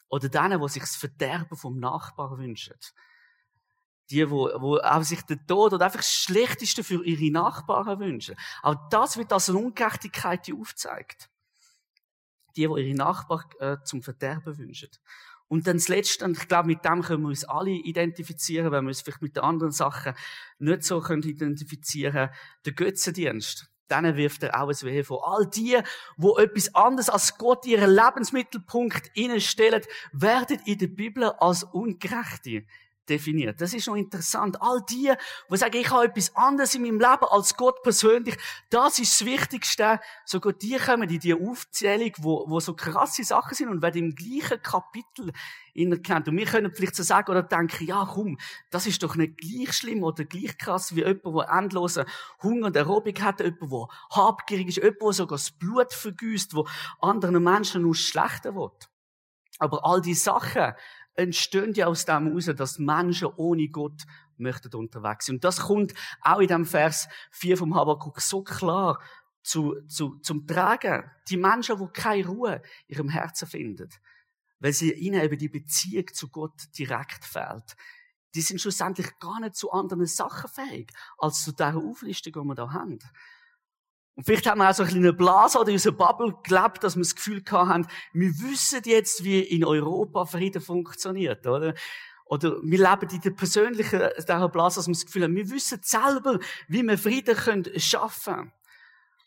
Oder 0.09 0.29
denen, 0.29 0.61
die 0.61 0.69
sich 0.69 0.83
das 0.83 0.95
Verderben 0.95 1.57
vom 1.57 1.79
Nachbarn 1.79 2.37
wünschen. 2.37 2.75
Die, 4.11 4.29
wo, 4.29 4.49
wo 4.59 4.77
auch 4.77 5.01
sich 5.01 5.21
den 5.23 5.45
Tod 5.47 5.73
oder 5.73 5.85
einfach 5.85 5.99
das 5.99 6.13
Schlechteste 6.13 6.83
für 6.83 7.03
ihre 7.03 7.31
Nachbarn 7.31 7.99
wünschen. 7.99 8.35
Auch 8.61 8.75
das 8.89 9.17
wird 9.17 9.33
als 9.33 9.49
eine 9.49 9.57
Ungerechtigkeit, 9.57 10.45
die 10.45 10.53
aufzeigt. 10.53 11.29
Die, 12.55 12.67
die 12.67 12.81
ihre 12.81 12.95
Nachbarn 12.95 13.45
äh, 13.59 13.77
zum 13.83 14.03
Verderben 14.03 14.57
wünschen. 14.57 14.89
Und 15.47 15.67
dann 15.67 15.77
das 15.77 15.87
Letzte, 15.87 16.25
und 16.25 16.37
ich 16.37 16.47
glaube, 16.47 16.67
mit 16.67 16.83
dem 16.85 17.01
können 17.01 17.23
wir 17.23 17.29
uns 17.29 17.43
alle 17.43 17.71
identifizieren, 17.71 18.71
wenn 18.71 18.83
wir 18.83 18.89
uns 18.89 19.01
vielleicht 19.01 19.21
mit 19.21 19.35
den 19.35 19.43
anderen 19.43 19.71
Sachen 19.71 20.15
nicht 20.57 20.83
so 20.83 20.99
können 21.01 21.23
identifizieren 21.23 22.29
der 22.65 22.73
Götzendienst. 22.73 23.69
Denen 23.89 24.15
wirft 24.15 24.43
er 24.43 24.61
auch 24.61 24.69
ein 24.69 24.81
Wehe 24.81 25.03
vor. 25.03 25.27
All 25.27 25.45
die, 25.45 25.77
wo 26.17 26.37
etwas 26.37 26.73
anderes 26.75 27.09
als 27.09 27.37
Gott 27.37 27.65
ihren 27.65 27.91
Lebensmittelpunkt 27.91 29.11
stellen, 29.39 29.81
werden 30.11 30.59
in 30.65 30.77
der 30.77 30.87
Bibel 30.87 31.23
als 31.23 31.63
Ungerechte 31.63 32.65
definiert. 33.09 33.61
Das 33.61 33.73
ist 33.73 33.87
noch 33.87 33.95
interessant. 33.95 34.61
All 34.61 34.81
die, 34.89 35.13
die 35.49 35.57
sagen, 35.57 35.77
ich 35.77 35.89
habe 35.89 36.05
etwas 36.05 36.35
anderes 36.35 36.75
in 36.75 36.83
meinem 36.83 36.99
Leben 36.99 37.25
als 37.29 37.55
Gott 37.55 37.81
persönlich, 37.83 38.37
das 38.69 38.99
ist 38.99 39.19
das 39.19 39.25
Wichtigste. 39.25 39.99
Sogar 40.25 40.53
die 40.53 40.77
kommen 40.77 41.09
in 41.09 41.19
die 41.19 41.33
Aufzählung, 41.33 42.11
wo, 42.17 42.45
wo 42.47 42.59
so 42.59 42.73
krasse 42.73 43.23
Sachen 43.23 43.55
sind 43.55 43.69
und 43.69 43.81
werden 43.81 44.05
im 44.05 44.15
gleichen 44.15 44.61
Kapitel 44.61 45.31
kennt. 45.75 46.27
Und 46.27 46.37
wir 46.37 46.45
können 46.45 46.71
vielleicht 46.73 46.95
so 46.95 47.03
sagen 47.03 47.31
oder 47.31 47.43
denken, 47.43 47.85
ja, 47.85 48.07
komm, 48.11 48.37
das 48.69 48.87
ist 48.87 49.03
doch 49.03 49.15
nicht 49.15 49.37
gleich 49.37 49.73
schlimm 49.73 50.03
oder 50.03 50.23
gleich 50.23 50.57
krass 50.57 50.95
wie 50.95 51.03
jemand, 51.03 51.25
der 51.25 51.49
endlosen 51.49 52.05
Hunger 52.41 52.67
und 52.67 52.77
Aerobik 52.77 53.21
hat, 53.21 53.41
jemand, 53.41 53.61
der 53.71 53.87
habgierig 54.11 54.69
ist, 54.69 54.77
jemand, 54.77 55.01
der 55.01 55.13
sogar 55.13 55.37
das 55.37 55.51
Blut 55.51 55.93
vergüsst, 55.93 56.55
wo 56.55 56.67
anderen 56.99 57.43
Menschen 57.43 57.81
nur 57.81 57.95
schlechter 57.95 58.55
wird. 58.55 58.89
Aber 59.59 59.85
all 59.85 60.01
die 60.01 60.13
Sachen 60.13 60.73
entstehen 61.15 61.73
ja 61.73 61.87
aus 61.87 62.05
dem 62.05 62.27
heraus, 62.27 62.45
dass 62.55 62.79
Menschen 62.79 63.29
ohne 63.37 63.67
Gott 63.69 64.03
möchten 64.37 64.75
unterwegs 64.75 65.25
sind. 65.25 65.35
Und 65.35 65.43
das 65.43 65.59
kommt 65.61 65.93
auch 66.21 66.39
in 66.39 66.47
dem 66.47 66.65
Vers 66.65 67.07
4 67.31 67.57
vom 67.57 67.75
Habakkuk 67.75 68.19
so 68.21 68.43
klar 68.43 69.01
zu, 69.43 69.75
zu, 69.87 70.17
zum 70.19 70.45
Tragen. 70.45 71.09
Die 71.29 71.37
Menschen, 71.37 71.77
die 71.77 71.87
keine 71.93 72.27
Ruhe 72.27 72.61
in 72.87 72.95
ihrem 72.95 73.09
Herzen 73.09 73.47
finden, 73.47 73.89
weil 74.59 74.73
sie 74.73 74.91
ihnen 74.91 75.21
eben 75.21 75.37
die 75.37 75.49
Beziehung 75.49 76.07
zu 76.13 76.29
Gott 76.29 76.77
direkt 76.77 77.23
fehlt, 77.23 77.75
die 78.33 78.41
sind 78.41 78.59
schlussendlich 78.59 79.17
gar 79.19 79.39
nicht 79.39 79.55
zu 79.55 79.71
anderen 79.71 80.05
Sachen 80.05 80.49
fähig, 80.49 80.91
als 81.17 81.43
zu 81.43 81.53
dieser 81.53 81.77
Auflistung, 81.77 82.33
die 82.33 82.47
wir 82.49 82.55
da 82.55 82.73
haben. 82.73 82.99
Und 84.15 84.23
vielleicht 84.23 84.47
haben 84.47 84.59
wir 84.59 84.69
auch 84.69 84.73
so 84.73 84.83
ein 84.83 84.95
eine 84.95 85.13
Blase 85.13 85.59
oder 85.59 85.69
in 85.69 85.75
unserer 85.75 85.93
Bubble 85.93 86.35
gelebt, 86.43 86.83
dass 86.83 86.95
wir 86.95 87.03
das 87.03 87.15
Gefühl 87.15 87.43
haben, 87.51 87.85
wir 88.13 88.29
wissen 88.39 88.81
jetzt, 88.85 89.23
wie 89.23 89.41
in 89.41 89.65
Europa 89.65 90.25
Frieden 90.25 90.61
funktioniert, 90.61 91.45
oder? 91.45 91.73
Oder 92.27 92.57
wir 92.63 92.79
leben 92.79 93.09
in 93.13 93.21
der 93.21 93.31
persönlichen, 93.31 94.01
dieser 94.17 94.49
Blase, 94.49 94.79
dass 94.79 94.87
wir 94.87 94.93
das 94.93 95.05
Gefühl 95.05 95.23
haben, 95.23 95.35
wir 95.35 95.49
wissen 95.51 95.79
selber, 95.83 96.39
wie 96.67 96.81
wir 96.81 96.97
Frieden 96.97 97.35
können 97.35 97.79
schaffen 97.79 98.35
können. 98.35 98.51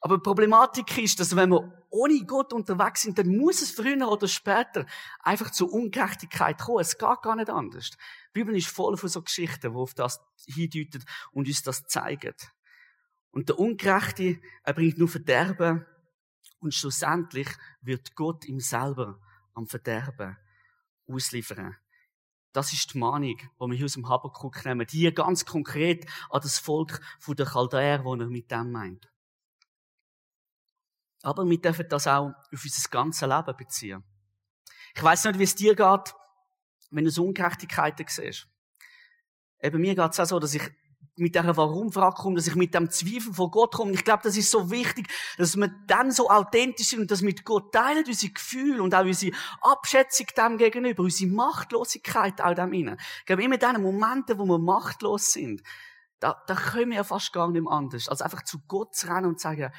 Aber 0.00 0.16
die 0.16 0.23
Problematik 0.23 0.97
ist, 0.99 1.21
dass 1.21 1.35
wenn 1.35 1.50
wir 1.50 1.73
ohne 1.90 2.25
Gott 2.25 2.52
unterwegs 2.52 3.02
sind, 3.02 3.18
dann 3.18 3.37
muss 3.37 3.62
es 3.62 3.71
früher 3.71 4.09
oder 4.09 4.28
später 4.28 4.87
einfach 5.21 5.50
zur 5.50 5.73
Ungerechtigkeit 5.73 6.59
kommen. 6.59 6.80
Es 6.80 6.99
geht 6.99 7.23
gar 7.23 7.37
nicht 7.37 7.50
anders. 7.50 7.90
Die 7.90 7.99
Bibel 8.33 8.57
ist 8.57 8.68
voll 8.68 8.97
von 8.97 9.09
so 9.09 9.23
Geschichten, 9.23 9.73
die 9.73 9.76
auf 9.76 9.95
das 9.95 10.21
hindeuten 10.47 11.04
und 11.33 11.49
uns 11.49 11.62
das 11.62 11.87
zeigen. 11.87 12.35
Und 13.38 13.49
der 13.49 13.57
Ungerechte, 13.61 14.40
er 14.64 14.75
bringt 14.75 14.99
nur 14.99 15.07
Verderben 15.07 15.87
und 16.59 16.75
schlussendlich 16.75 17.47
wird 17.80 18.16
Gott 18.16 18.45
ihm 18.47 18.59
selber 18.59 19.21
am 19.54 19.68
Verderben 19.68 20.37
ausliefern. 21.07 21.76
Das 22.52 22.73
ist 22.73 22.92
die 22.92 22.99
Mahnung, 22.99 23.37
die 23.37 23.49
wir 23.61 23.76
hier 23.76 23.85
aus 23.85 23.92
dem 23.92 24.09
Habakkuk 24.09 24.64
nehmen. 24.64 24.85
Hier 24.90 25.14
ganz 25.14 25.45
konkret 25.45 26.04
an 26.30 26.40
das 26.40 26.59
Volk 26.59 27.00
der 27.28 27.47
Chaldäer, 27.47 28.02
wo 28.02 28.16
er 28.16 28.26
mit 28.26 28.50
dem 28.50 28.73
meint. 28.73 29.09
Aber 31.23 31.49
wir 31.49 31.61
dürfen 31.61 31.88
das 31.88 32.09
auch 32.09 32.33
auf 32.52 32.64
unser 32.64 32.88
ganzes 32.90 33.21
Leben 33.21 33.57
beziehen. 33.57 34.02
Ich 34.97 35.02
weiß 35.04 35.26
nicht, 35.26 35.38
wie 35.38 35.45
es 35.45 35.54
dir 35.54 35.76
geht, 35.76 36.14
wenn 36.90 37.04
du 37.04 37.11
so 37.12 37.25
Ungerechtigkeiten 37.25 38.04
siehst. 38.09 38.49
Eben 39.61 39.80
mir 39.80 39.95
geht 39.95 40.11
es 40.11 40.18
auch 40.18 40.26
so, 40.26 40.40
dass 40.40 40.54
ich 40.54 40.73
mit 41.18 41.34
dieser 41.34 41.56
Warum-Frage 41.56 42.16
komme, 42.16 42.37
dass 42.37 42.46
ich 42.46 42.54
mit 42.54 42.75
dem 42.75 42.90
Zweifel 42.90 43.32
von 43.32 43.50
Gott 43.50 43.75
komme. 43.75 43.92
Ich 43.92 44.04
glaube, 44.04 44.22
das 44.22 44.37
ist 44.37 44.50
so 44.50 44.70
wichtig, 44.70 45.08
dass 45.37 45.56
wir 45.56 45.68
dann 45.87 46.10
so 46.10 46.30
authentisch 46.30 46.88
sind 46.88 47.00
und 47.00 47.10
das 47.10 47.22
mit 47.22 47.44
Gott 47.44 47.72
teilen, 47.72 48.04
unsere 48.06 48.32
Gefühle 48.32 48.82
und 48.82 48.94
auch 48.94 49.04
unsere 49.04 49.37
Abschätzung 49.60 50.26
dem 50.37 50.58
gegenüber, 50.58 51.02
unsere 51.02 51.30
Machtlosigkeit 51.30 52.40
auch 52.40 52.54
dem 52.54 52.72
innen. 52.72 52.96
Ich 53.20 53.26
glaube, 53.26 53.42
immer 53.42 53.54
in 53.54 53.60
diesen 53.60 53.82
Momenten, 53.82 54.38
wo 54.38 54.44
wir 54.46 54.58
machtlos 54.58 55.32
sind, 55.32 55.62
da, 56.20 56.42
da 56.46 56.54
können 56.54 56.90
wir 56.90 56.98
ja 56.98 57.04
fast 57.04 57.32
gar 57.32 57.50
nicht 57.50 57.62
mehr 57.62 57.72
anders, 57.72 58.08
als 58.08 58.22
einfach 58.22 58.42
zu 58.42 58.58
Gott 58.66 58.94
zu 58.94 59.08
rennen 59.08 59.26
und 59.26 59.38
zu 59.38 59.44
sagen, 59.44 59.70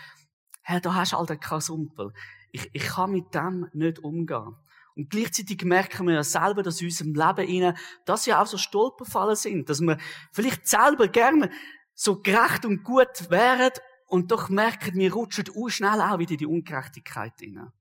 Herr, 0.61 0.79
da 0.79 0.93
hast 0.93 1.13
du 1.13 1.17
all 1.17 1.25
den 1.25 1.39
Kasumpel. 1.39 2.13
Ich, 2.51 2.69
ich 2.73 2.83
kann 2.83 3.11
mit 3.11 3.33
dem 3.33 3.67
nicht 3.73 3.99
umgehen. 3.99 4.55
Und 4.95 5.09
gleichzeitig 5.09 5.63
merken 5.63 6.07
wir 6.07 6.15
ja 6.15 6.23
selber, 6.23 6.63
dass 6.63 6.81
in 6.81 6.87
unserem 6.87 7.13
Leben 7.13 7.49
innen, 7.49 7.77
dass 8.05 8.25
ja 8.25 8.41
auch 8.41 8.47
so 8.47 8.57
Stolperfallen 8.57 9.35
sind, 9.35 9.69
dass 9.69 9.81
wir 9.81 9.97
vielleicht 10.31 10.67
selber 10.67 11.07
gerne 11.07 11.49
so 11.93 12.21
gerecht 12.21 12.65
und 12.65 12.83
gut 12.83 13.29
wären 13.29 13.71
und 14.07 14.31
doch 14.31 14.49
merken, 14.49 14.95
wir 14.95 15.13
rutschen 15.13 15.45
auch 15.55 15.69
schnell 15.69 16.01
auch 16.01 16.19
wieder 16.19 16.31
in 16.31 16.37
die 16.37 16.45
Ungerechtigkeit 16.45 17.33
hinein. 17.39 17.71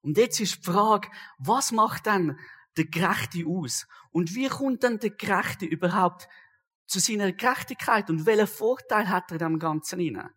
Und 0.00 0.16
jetzt 0.18 0.40
ist 0.40 0.58
die 0.58 0.70
Frage, 0.70 1.08
was 1.38 1.72
macht 1.72 2.06
denn 2.06 2.38
der 2.76 2.86
Gerechte 2.86 3.44
aus? 3.46 3.86
Und 4.10 4.34
wie 4.34 4.48
kommt 4.48 4.82
denn 4.82 4.98
der 4.98 5.10
Gerechte 5.10 5.66
überhaupt 5.66 6.28
zu 6.86 7.00
seiner 7.00 7.32
Gerechtigkeit? 7.32 8.08
Und 8.08 8.24
welchen 8.24 8.46
Vorteil 8.46 9.08
hat 9.08 9.32
er 9.32 9.38
dem 9.38 9.58
Ganzen 9.58 9.98
hinein? 9.98 10.30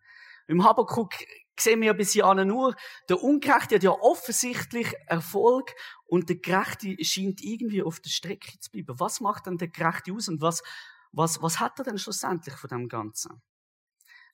Im 0.47 0.63
Habakkuk 0.65 1.13
sehen 1.59 1.81
wir 1.81 1.87
ja 1.87 1.93
bis 1.93 2.13
hier 2.13 2.33
nur, 2.33 2.75
der 3.07 3.21
Ungerechte 3.21 3.75
hat 3.75 3.83
ja 3.83 3.91
offensichtlich 3.91 4.93
Erfolg 5.05 5.75
und 6.09 6.29
der 6.29 6.37
Gerechte 6.37 6.95
scheint 7.03 7.41
irgendwie 7.41 7.83
auf 7.83 7.99
der 7.99 8.09
Strecke 8.09 8.59
zu 8.59 8.71
bleiben. 8.71 8.99
Was 8.99 9.21
macht 9.21 9.47
dann 9.47 9.57
der 9.57 9.67
Gerechte 9.67 10.11
aus 10.11 10.27
und 10.27 10.41
was, 10.41 10.63
was, 11.11 11.41
was 11.41 11.59
hat 11.59 11.77
er 11.79 11.85
denn 11.85 11.99
schlussendlich 11.99 12.55
von 12.55 12.69
dem 12.69 12.87
Ganzen? 12.87 13.41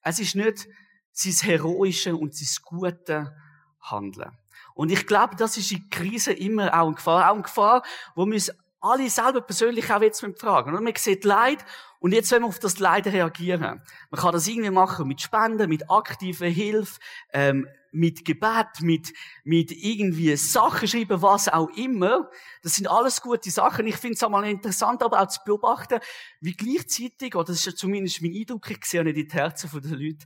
Es 0.02 0.20
ist 0.20 0.36
nicht 0.36 0.68
sein 1.12 1.50
heroische 1.50 2.16
und 2.16 2.36
sein 2.36 2.64
gute 2.64 3.36
Handeln. 3.82 4.38
Und 4.74 4.92
ich 4.92 5.06
glaube, 5.06 5.36
das 5.36 5.58
ist 5.58 5.72
in 5.72 5.90
Krisen 5.90 6.36
immer 6.36 6.74
auch 6.74 6.88
eine 6.88 6.96
Gefahr. 6.96 7.30
Auch 7.30 7.36
eine 7.36 7.44
Gefahr, 7.44 7.84
wo 8.16 8.26
wir 8.26 8.34
uns 8.34 8.52
alle 8.82 9.10
selber 9.10 9.42
persönlich 9.42 9.92
auch 9.92 10.02
jetzt 10.02 10.26
fragen. 10.38 10.76
Und 10.76 10.84
man 10.84 10.94
sieht 10.96 11.24
Leid 11.24 11.66
und 12.00 12.14
jetzt 12.14 12.32
wollen 12.32 12.44
wir 12.44 12.48
auf 12.48 12.60
das 12.60 12.80
Leid 12.80 13.08
reagieren. 13.08 13.82
Man 14.12 14.22
kann 14.22 14.32
das 14.32 14.48
irgendwie 14.48 14.70
machen 14.70 15.08
mit 15.08 15.22
Spenden, 15.22 15.70
mit 15.70 15.90
aktiver 15.90 16.46
Hilfe, 16.46 17.00
ähm, 17.34 17.68
mit 17.96 18.26
Gebet, 18.26 18.82
mit, 18.82 19.14
mit 19.44 19.72
irgendwie 19.72 20.36
Sachen 20.36 20.88
schreiben, 20.88 21.22
was 21.22 21.48
auch 21.48 21.70
immer. 21.76 22.30
Das 22.62 22.76
sind 22.76 22.88
alles 22.88 23.22
gute 23.22 23.50
Sachen. 23.50 23.88
Ich 23.88 23.96
finde 23.96 24.16
es 24.16 24.24
einmal 24.24 24.48
interessant, 24.48 25.02
aber 25.02 25.22
auch 25.22 25.28
zu 25.28 25.40
beobachten, 25.46 26.00
wie 26.42 26.54
gleichzeitig, 26.54 27.36
oder 27.36 27.46
das 27.46 27.58
ist 27.58 27.66
ja 27.66 27.76
zumindest 27.76 28.22
mein 28.22 28.36
Eindruck, 28.36 28.70
ich 28.70 28.86
sehe 28.86 29.00
ja 29.00 29.04
nicht 29.04 29.18
in 29.18 29.28
die 29.28 29.34
Herzen 29.34 29.70
der 29.82 29.98
Leute, 29.98 30.26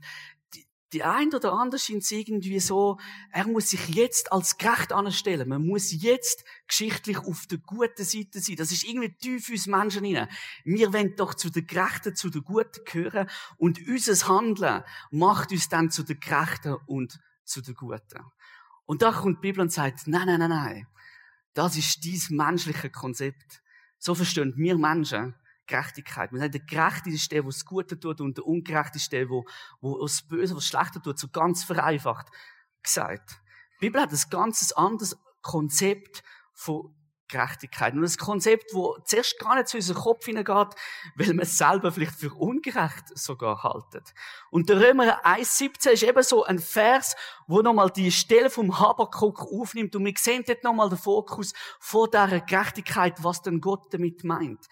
die 0.92 1.04
ein 1.04 1.32
oder 1.32 1.52
andere 1.52 1.78
sind 1.78 2.02
es 2.02 2.10
irgendwie 2.10 2.58
so, 2.58 2.98
er 3.30 3.46
muss 3.46 3.70
sich 3.70 3.88
jetzt 3.90 4.32
als 4.32 4.58
gerecht 4.58 4.92
anstellen. 4.92 5.48
Man 5.48 5.64
muss 5.64 5.92
jetzt 6.02 6.44
geschichtlich 6.66 7.18
auf 7.18 7.46
der 7.46 7.58
guten 7.58 8.04
Seite 8.04 8.40
sein. 8.40 8.56
Das 8.56 8.72
ist 8.72 8.84
irgendwie 8.84 9.14
tief 9.14 9.48
uns 9.50 9.66
Menschen 9.66 10.04
hinein. 10.04 10.28
Wir 10.64 10.92
wollen 10.92 11.14
doch 11.16 11.34
zu 11.34 11.50
den 11.50 11.66
Gerechten, 11.66 12.16
zu 12.16 12.28
den 12.30 12.42
Guten 12.42 12.84
gehören 12.84 13.30
und 13.56 13.78
unser 13.86 14.28
Handeln 14.28 14.82
macht 15.10 15.52
uns 15.52 15.68
dann 15.68 15.90
zu 15.90 16.02
den 16.02 16.18
Gerechten 16.18 16.76
und 16.86 17.20
zu 17.50 17.60
den 17.60 17.74
Guten. 17.74 18.24
Und 18.86 19.02
da 19.02 19.12
kommt 19.12 19.38
die 19.38 19.48
Bibel 19.48 19.60
und 19.60 19.72
sagt, 19.72 20.06
nein, 20.06 20.26
nein, 20.26 20.40
nein, 20.40 20.50
nein. 20.50 20.86
Das 21.54 21.76
ist 21.76 22.04
dies 22.04 22.30
menschliche 22.30 22.90
Konzept. 22.90 23.62
So 23.98 24.14
verstehen 24.14 24.54
wir 24.56 24.78
Menschen 24.78 25.34
Gerechtigkeit. 25.66 26.32
Man 26.32 26.40
sagt, 26.40 26.54
der 26.54 26.62
Gerechte 26.62 27.10
ist 27.10 27.30
der, 27.30 27.42
der 27.42 27.50
das 27.50 27.64
Gute 27.64 27.98
tut 27.98 28.20
und 28.20 28.36
der 28.36 28.46
Ungerechte 28.46 28.98
ist 28.98 29.12
der, 29.12 29.26
der, 29.26 29.42
der 29.82 29.94
das 30.00 30.22
Böse, 30.22 30.56
was 30.56 30.66
Schlechte 30.66 31.00
tut, 31.00 31.18
so 31.18 31.28
ganz 31.28 31.64
vereinfacht 31.64 32.28
gesagt. 32.82 33.40
Die 33.76 33.86
Bibel 33.86 34.00
hat 34.00 34.12
ein 34.12 34.30
ganz 34.30 34.72
anderes 34.72 35.16
Konzept 35.42 36.22
von 36.52 36.94
Gerechtigkeit. 37.30 37.94
Und 37.94 38.02
das 38.02 38.18
Konzept, 38.18 38.74
wo 38.74 38.98
zuerst 39.04 39.38
gar 39.38 39.56
nicht 39.56 39.68
zu 39.68 39.76
unserem 39.76 40.02
Kopf 40.02 40.26
hineingeht, 40.26 40.74
weil 41.14 41.28
man 41.28 41.40
es 41.40 41.56
selber 41.56 41.92
vielleicht 41.92 42.16
für 42.16 42.34
ungerecht 42.34 43.16
sogar 43.16 43.62
haltet. 43.62 44.12
Und 44.50 44.68
der 44.68 44.80
Römer 44.80 45.24
1,17 45.24 45.90
ist 45.90 46.02
eben 46.02 46.22
so 46.22 46.44
ein 46.44 46.58
Vers, 46.58 47.16
wo 47.46 47.62
nochmal 47.62 47.90
die 47.90 48.12
Stelle 48.12 48.50
vom 48.50 48.78
Habakkuk 48.78 49.40
aufnimmt. 49.40 49.96
Und 49.96 50.04
wir 50.04 50.14
sehen 50.16 50.44
dort 50.46 50.64
nochmal 50.64 50.88
den 50.88 50.98
Fokus 50.98 51.52
vor 51.78 52.10
dieser 52.10 52.40
Gerechtigkeit, 52.40 53.22
was 53.22 53.42
denn 53.42 53.60
Gott 53.60 53.92
damit 53.92 54.24
meint. 54.24 54.66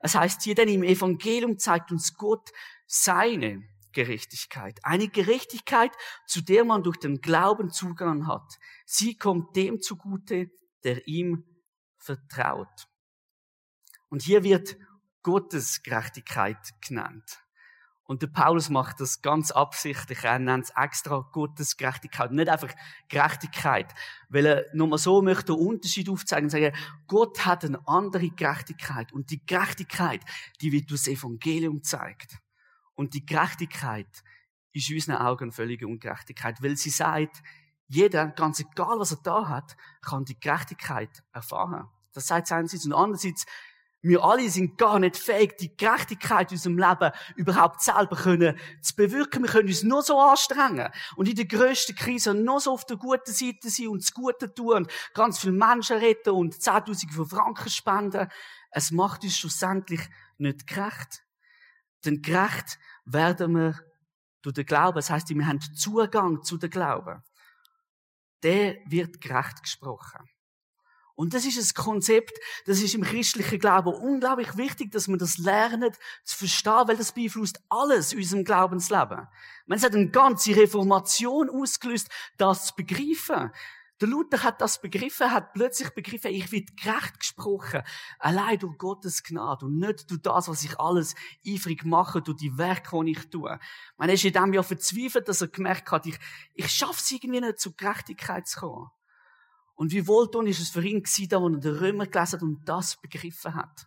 Es 0.00 0.14
heißt 0.14 0.42
hier 0.42 0.54
denn 0.54 0.68
im 0.68 0.82
Evangelium 0.82 1.58
zeigt 1.58 1.92
uns 1.92 2.14
Gott 2.14 2.50
seine 2.86 3.62
Gerechtigkeit. 3.92 4.80
Eine 4.82 5.08
Gerechtigkeit, 5.08 5.92
zu 6.26 6.42
der 6.42 6.64
man 6.64 6.82
durch 6.82 6.96
den 6.96 7.20
Glauben 7.20 7.70
Zugang 7.70 8.26
hat. 8.26 8.58
Sie 8.84 9.16
kommt 9.16 9.54
dem 9.54 9.80
zugute, 9.80 10.50
der 10.84 11.06
ihm 11.06 11.44
vertraut. 12.02 12.88
Und 14.08 14.22
hier 14.22 14.42
wird 14.42 14.76
Gottes 15.22 15.82
Gerechtigkeit 15.82 16.58
genannt. 16.86 17.38
Und 18.04 18.20
der 18.20 18.26
Paulus 18.26 18.68
macht 18.68 19.00
das 19.00 19.22
ganz 19.22 19.52
absichtlich. 19.52 20.24
Er 20.24 20.38
nennt 20.38 20.64
es 20.64 20.72
extra 20.76 21.26
Gottes 21.32 21.76
Gerechtigkeit. 21.76 22.32
Nicht 22.32 22.48
einfach 22.48 22.74
Gerechtigkeit. 23.08 23.94
Weil 24.28 24.46
er 24.46 24.66
nochmal 24.74 24.98
so 24.98 25.22
möchte 25.22 25.52
den 25.52 25.66
Unterschied 25.66 26.10
aufzeigen 26.10 26.46
und 26.46 26.50
sagen, 26.50 26.76
Gott 27.06 27.46
hat 27.46 27.64
eine 27.64 27.86
andere 27.86 28.28
Gerechtigkeit. 28.28 29.12
Und 29.12 29.30
die 29.30 29.46
Gerechtigkeit, 29.46 30.20
die 30.60 30.72
wird 30.72 30.90
durch 30.90 31.04
das 31.04 31.08
Evangelium 31.08 31.82
zeigt. 31.82 32.36
Und 32.94 33.14
die 33.14 33.24
Gerechtigkeit, 33.24 34.22
ist 34.72 34.90
in 34.90 34.96
unseren 34.96 35.16
Augen 35.16 35.52
völlige 35.52 35.86
Ungerechtigkeit, 35.86 36.62
weil 36.62 36.76
sie 36.76 36.90
sagt, 36.90 37.42
jeder, 37.92 38.28
ganz 38.28 38.58
egal 38.58 38.98
was 38.98 39.12
er 39.12 39.18
da 39.22 39.48
hat, 39.48 39.76
kann 40.00 40.24
die 40.24 40.38
Gerechtigkeit 40.40 41.22
erfahren. 41.32 41.88
Das 42.14 42.26
sagt 42.26 42.46
sie 42.46 42.54
einerseits. 42.54 42.86
Und 42.86 42.94
andererseits, 42.94 43.44
wir 44.00 44.24
alle 44.24 44.48
sind 44.48 44.78
gar 44.78 44.98
nicht 44.98 45.16
fähig, 45.16 45.58
die 45.58 45.76
Gerechtigkeit 45.76 46.50
in 46.50 46.56
unserem 46.56 46.78
Leben 46.78 47.12
überhaupt 47.36 47.82
selber 47.82 48.16
können 48.16 48.58
zu 48.80 48.96
bewirken. 48.96 49.42
Wir 49.42 49.50
können 49.50 49.68
uns 49.68 49.82
nur 49.82 50.02
so 50.02 50.18
anstrengen 50.18 50.90
und 51.16 51.28
in 51.28 51.36
der 51.36 51.44
grössten 51.44 51.94
Krise 51.94 52.32
nur 52.32 52.60
so 52.60 52.72
auf 52.72 52.86
der 52.86 52.96
guten 52.96 53.30
Seite 53.30 53.68
sein 53.68 53.88
und 53.88 54.02
das 54.02 54.12
Gute 54.12 54.52
tun 54.52 54.76
und 54.76 54.92
ganz 55.12 55.38
viele 55.38 55.52
Menschen 55.52 55.98
retten 55.98 56.30
und 56.30 56.60
Zehntausende 56.60 57.14
von 57.14 57.26
Franken 57.26 57.68
spenden. 57.68 58.28
Es 58.70 58.90
macht 58.90 59.22
uns 59.22 59.36
schlussendlich 59.36 60.00
nicht 60.38 60.66
gerecht. 60.66 61.22
Denn 62.06 62.22
gerecht 62.22 62.78
werden 63.04 63.54
wir 63.54 63.78
durch 64.40 64.54
den 64.54 64.64
Glauben. 64.64 64.96
Das 64.96 65.10
heißt, 65.10 65.28
wir 65.28 65.46
haben 65.46 65.60
Zugang 65.60 66.42
zu 66.42 66.56
den 66.56 66.70
Glauben. 66.70 67.22
Der 68.42 68.76
wird 68.86 69.20
gerecht 69.20 69.62
gesprochen. 69.62 70.28
Und 71.14 71.34
das 71.34 71.44
ist 71.44 71.58
ein 71.58 71.82
Konzept, 71.82 72.32
das 72.64 72.80
ist 72.80 72.94
im 72.94 73.02
christlichen 73.02 73.58
Glauben 73.58 73.92
unglaublich 73.94 74.56
wichtig, 74.56 74.90
dass 74.90 75.08
wir 75.08 75.18
das 75.18 75.38
lernen 75.38 75.92
zu 76.24 76.38
verstehen, 76.38 76.88
weil 76.88 76.96
das 76.96 77.12
beeinflusst 77.12 77.60
alles 77.68 78.12
in 78.12 78.18
unserem 78.18 78.44
Glaubensleben. 78.44 79.28
Man 79.66 79.82
hat 79.82 79.94
eine 79.94 80.10
ganze 80.10 80.56
Reformation 80.56 81.50
ausgelöst, 81.50 82.08
das 82.38 82.66
zu 82.66 82.74
begreifen. 82.74 83.52
Der 84.02 84.08
Luther 84.08 84.42
hat 84.42 84.60
das 84.60 84.80
begriffen, 84.80 85.30
hat 85.30 85.52
plötzlich 85.52 85.90
begriffen, 85.90 86.32
ich 86.32 86.50
werde 86.50 86.72
gerecht 86.74 87.20
gesprochen, 87.20 87.82
allein 88.18 88.58
durch 88.58 88.76
Gottes 88.76 89.22
Gnade 89.22 89.66
und 89.66 89.78
nicht 89.78 90.10
durch 90.10 90.20
das, 90.22 90.48
was 90.48 90.64
ich 90.64 90.80
alles 90.80 91.14
eifrig 91.46 91.84
mache, 91.84 92.20
durch 92.20 92.38
die 92.38 92.58
Werke, 92.58 93.00
die 93.04 93.12
ich 93.12 93.30
tue. 93.30 93.60
Man 93.96 94.08
ist 94.08 94.24
in 94.24 94.32
dem 94.32 94.52
Jahr 94.54 94.64
verzweifelt, 94.64 95.28
dass 95.28 95.40
er 95.40 95.46
gemerkt 95.46 95.88
hat, 95.92 96.06
ich, 96.06 96.18
ich 96.54 96.68
schaffe 96.68 96.98
es 96.98 97.12
irgendwie 97.12 97.40
nicht, 97.40 97.60
zur 97.60 97.76
Gerechtigkeit 97.76 98.48
zu 98.48 98.58
kommen. 98.58 98.90
Und 99.76 99.92
wie 99.92 100.08
wohltuend 100.08 100.48
ist 100.48 100.58
es 100.58 100.70
für 100.70 100.84
ihn 100.84 101.04
gewesen, 101.04 101.28
da, 101.28 101.40
wo 101.40 101.48
er 101.48 101.60
den 101.60 101.76
Römer 101.76 102.06
gelesen 102.06 102.32
hat 102.32 102.42
und 102.42 102.68
das 102.68 103.00
begriffen 103.00 103.54
hat. 103.54 103.86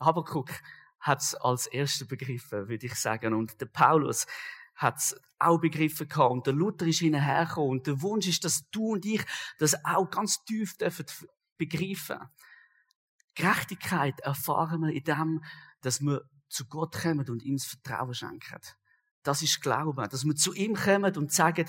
Habakuk 0.00 0.52
hat 1.00 1.20
es 1.20 1.34
als 1.34 1.66
erster 1.66 2.06
begriffen, 2.06 2.66
würde 2.68 2.86
ich 2.86 2.94
sagen. 2.94 3.34
Und 3.34 3.60
der 3.60 3.66
Paulus 3.66 4.26
hat 4.74 4.98
es 4.98 5.20
auch 5.38 5.60
begriffen 5.60 6.08
gehabt. 6.08 6.32
Und 6.32 6.46
der 6.46 6.54
Luther 6.54 6.86
ist 6.86 7.02
ihnen 7.02 7.22
hergekommen. 7.22 7.70
Und 7.70 7.86
der 7.86 8.02
Wunsch 8.02 8.28
ist, 8.28 8.44
dass 8.44 8.68
du 8.70 8.92
und 8.94 9.04
ich 9.04 9.24
das 9.58 9.84
auch 9.84 10.10
ganz 10.10 10.44
tief 10.44 10.76
dürfen 10.76 11.06
begreifen. 11.56 12.18
Gerechtigkeit 13.34 14.20
erfahren 14.20 14.80
wir 14.80 14.92
in 14.92 15.04
dem, 15.04 15.44
dass 15.80 16.00
wir 16.00 16.22
zu 16.48 16.66
Gott 16.66 16.94
kommen 17.00 17.28
und 17.28 17.42
ihm 17.42 17.56
das 17.56 17.66
Vertrauen 17.66 18.14
schenken. 18.14 18.60
Das 19.22 19.42
ist 19.42 19.60
Glauben. 19.60 20.08
Dass 20.08 20.24
wir 20.24 20.36
zu 20.36 20.54
ihm 20.54 20.74
kommen 20.74 21.16
und 21.16 21.32
sagen, 21.32 21.68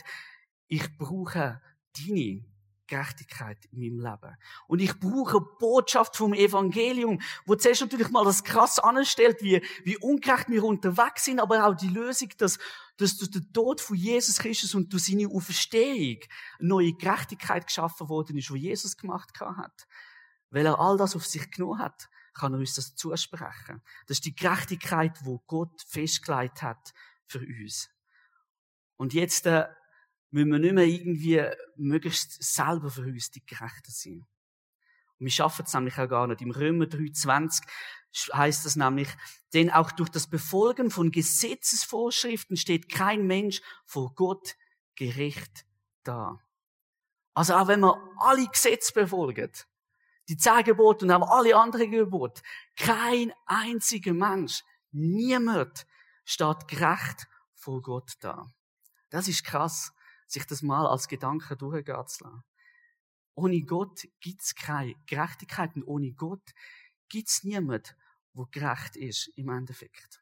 ich 0.68 0.98
brauche 0.98 1.62
deine 1.98 2.46
Gerechtigkeit 2.88 3.58
in 3.72 3.80
meinem 3.80 4.00
Leben. 4.00 4.38
Und 4.68 4.80
ich 4.80 5.00
brauche 5.00 5.38
eine 5.38 5.46
Botschaft 5.60 6.16
vom 6.16 6.34
Evangelium, 6.34 7.22
wo 7.46 7.56
zuerst 7.56 7.82
natürlich 7.82 8.10
mal 8.10 8.26
das 8.26 8.44
krass 8.44 8.80
anstellt, 8.80 9.42
wie, 9.42 9.62
wie 9.84 9.98
ungerecht 9.98 10.50
wir 10.50 10.64
unterwegs 10.64 11.26
sind, 11.26 11.40
aber 11.40 11.66
auch 11.66 11.76
die 11.76 11.90
Lösung, 11.90 12.30
dass, 12.38 12.58
dass 12.98 13.18
durch 13.18 13.32
den 13.32 13.52
Tod 13.54 13.82
von 13.82 13.96
Jesus 13.96 14.38
Christus 14.38 14.76
und 14.76 14.92
durch 14.94 15.06
seine 15.06 15.28
Auferstehung 15.28 16.20
eine 16.60 16.68
neue 16.68 16.94
Gerechtigkeit 16.94 17.68
geschaffen 17.68 18.10
worden 18.10 18.38
ist, 18.38 18.52
wo 18.52 18.56
Jesus 18.56 18.98
gemacht 18.98 19.32
hat. 19.40 19.88
Weil 20.50 20.66
er 20.66 20.80
all 20.80 20.98
das 20.98 21.16
auf 21.16 21.26
sich 21.26 21.50
genommen 21.52 21.80
hat, 21.80 22.10
kann 22.34 22.54
er 22.54 22.60
uns 22.60 22.76
das 22.76 22.96
zusprechen. 22.96 23.82
Das 24.08 24.18
ist 24.18 24.26
die 24.26 24.36
Gerechtigkeit, 24.36 25.18
wo 25.24 25.40
Gott 25.48 25.82
festgelegt 25.88 26.62
hat 26.62 26.94
für 27.26 27.40
uns. 27.40 27.90
Und 28.98 29.14
jetzt, 29.14 29.46
äh, 29.46 29.68
müssen 30.36 30.52
wir 30.52 30.60
nicht 30.60 30.74
mehr 30.74 30.86
irgendwie 30.86 31.46
möglichst 31.78 32.44
selber 32.44 32.92
für 32.92 33.04
uns 33.04 33.32
die 33.32 33.46
Gerechten 33.46 33.92
sein. 33.92 34.26
Und 35.18 35.28
wir 35.28 35.32
schaffen 35.32 35.64
es 35.66 35.74
nämlich 35.74 35.98
auch 35.98 36.10
gar 36.10 36.28
nicht. 36.28 36.42
Im 36.42 36.52
Römer 36.52 36.86
3,20 36.86 37.64
heißt 38.34 38.66
es 38.66 38.76
nämlich, 38.76 39.08
denn 39.54 39.72
auch 39.72 39.94
durch 39.94 40.10
das 40.10 40.28
Befolgen 40.28 40.92
von 40.92 41.12
Gesetzesvorschriften 41.12 42.58
steht 42.58 42.90
kein 42.90 43.26
Mensch 43.26 43.62
vor 43.86 44.14
Gott 44.14 44.58
gerecht 44.96 45.66
da. 46.04 46.42
Also 47.34 47.54
auch 47.54 47.70
wenn 47.70 47.80
wir 47.80 47.98
alle 48.18 48.46
Gesetze 48.48 48.92
befolgen, 48.92 49.52
die 50.28 50.36
zehn 50.36 50.66
Gebote 50.66 51.06
und 51.06 51.12
auch 51.12 51.30
alle 51.30 51.56
anderen 51.56 51.92
Gebote, 51.92 52.42
kein 52.76 53.32
einziger 53.46 54.14
Mensch, 54.14 54.64
niemand 54.92 55.86
steht 56.26 56.68
gerecht 56.68 57.26
vor 57.54 57.82
Gott 57.82 58.16
da. 58.20 58.46
Das 59.10 59.30
ist 59.30 59.46
krass 59.46 59.95
sich 60.28 60.46
das 60.46 60.62
mal 60.62 60.88
als 60.88 61.08
Gedanke 61.08 61.56
durchgehen 61.56 62.08
zu 62.08 62.24
lassen. 62.24 62.44
Ohne 63.36 63.62
Gott 63.62 64.08
gibt's 64.22 64.56
keine 64.56 64.96
Gerechtigkeit 65.06 65.76
und 65.76 65.84
ohne 65.84 66.14
Gott 66.14 66.54
gibt's 67.10 67.44
niemand, 67.44 67.96
wo 68.34 68.46
gerecht 68.46 68.96
ist 68.96 69.28
im 69.36 69.50
Endeffekt. 69.50 70.22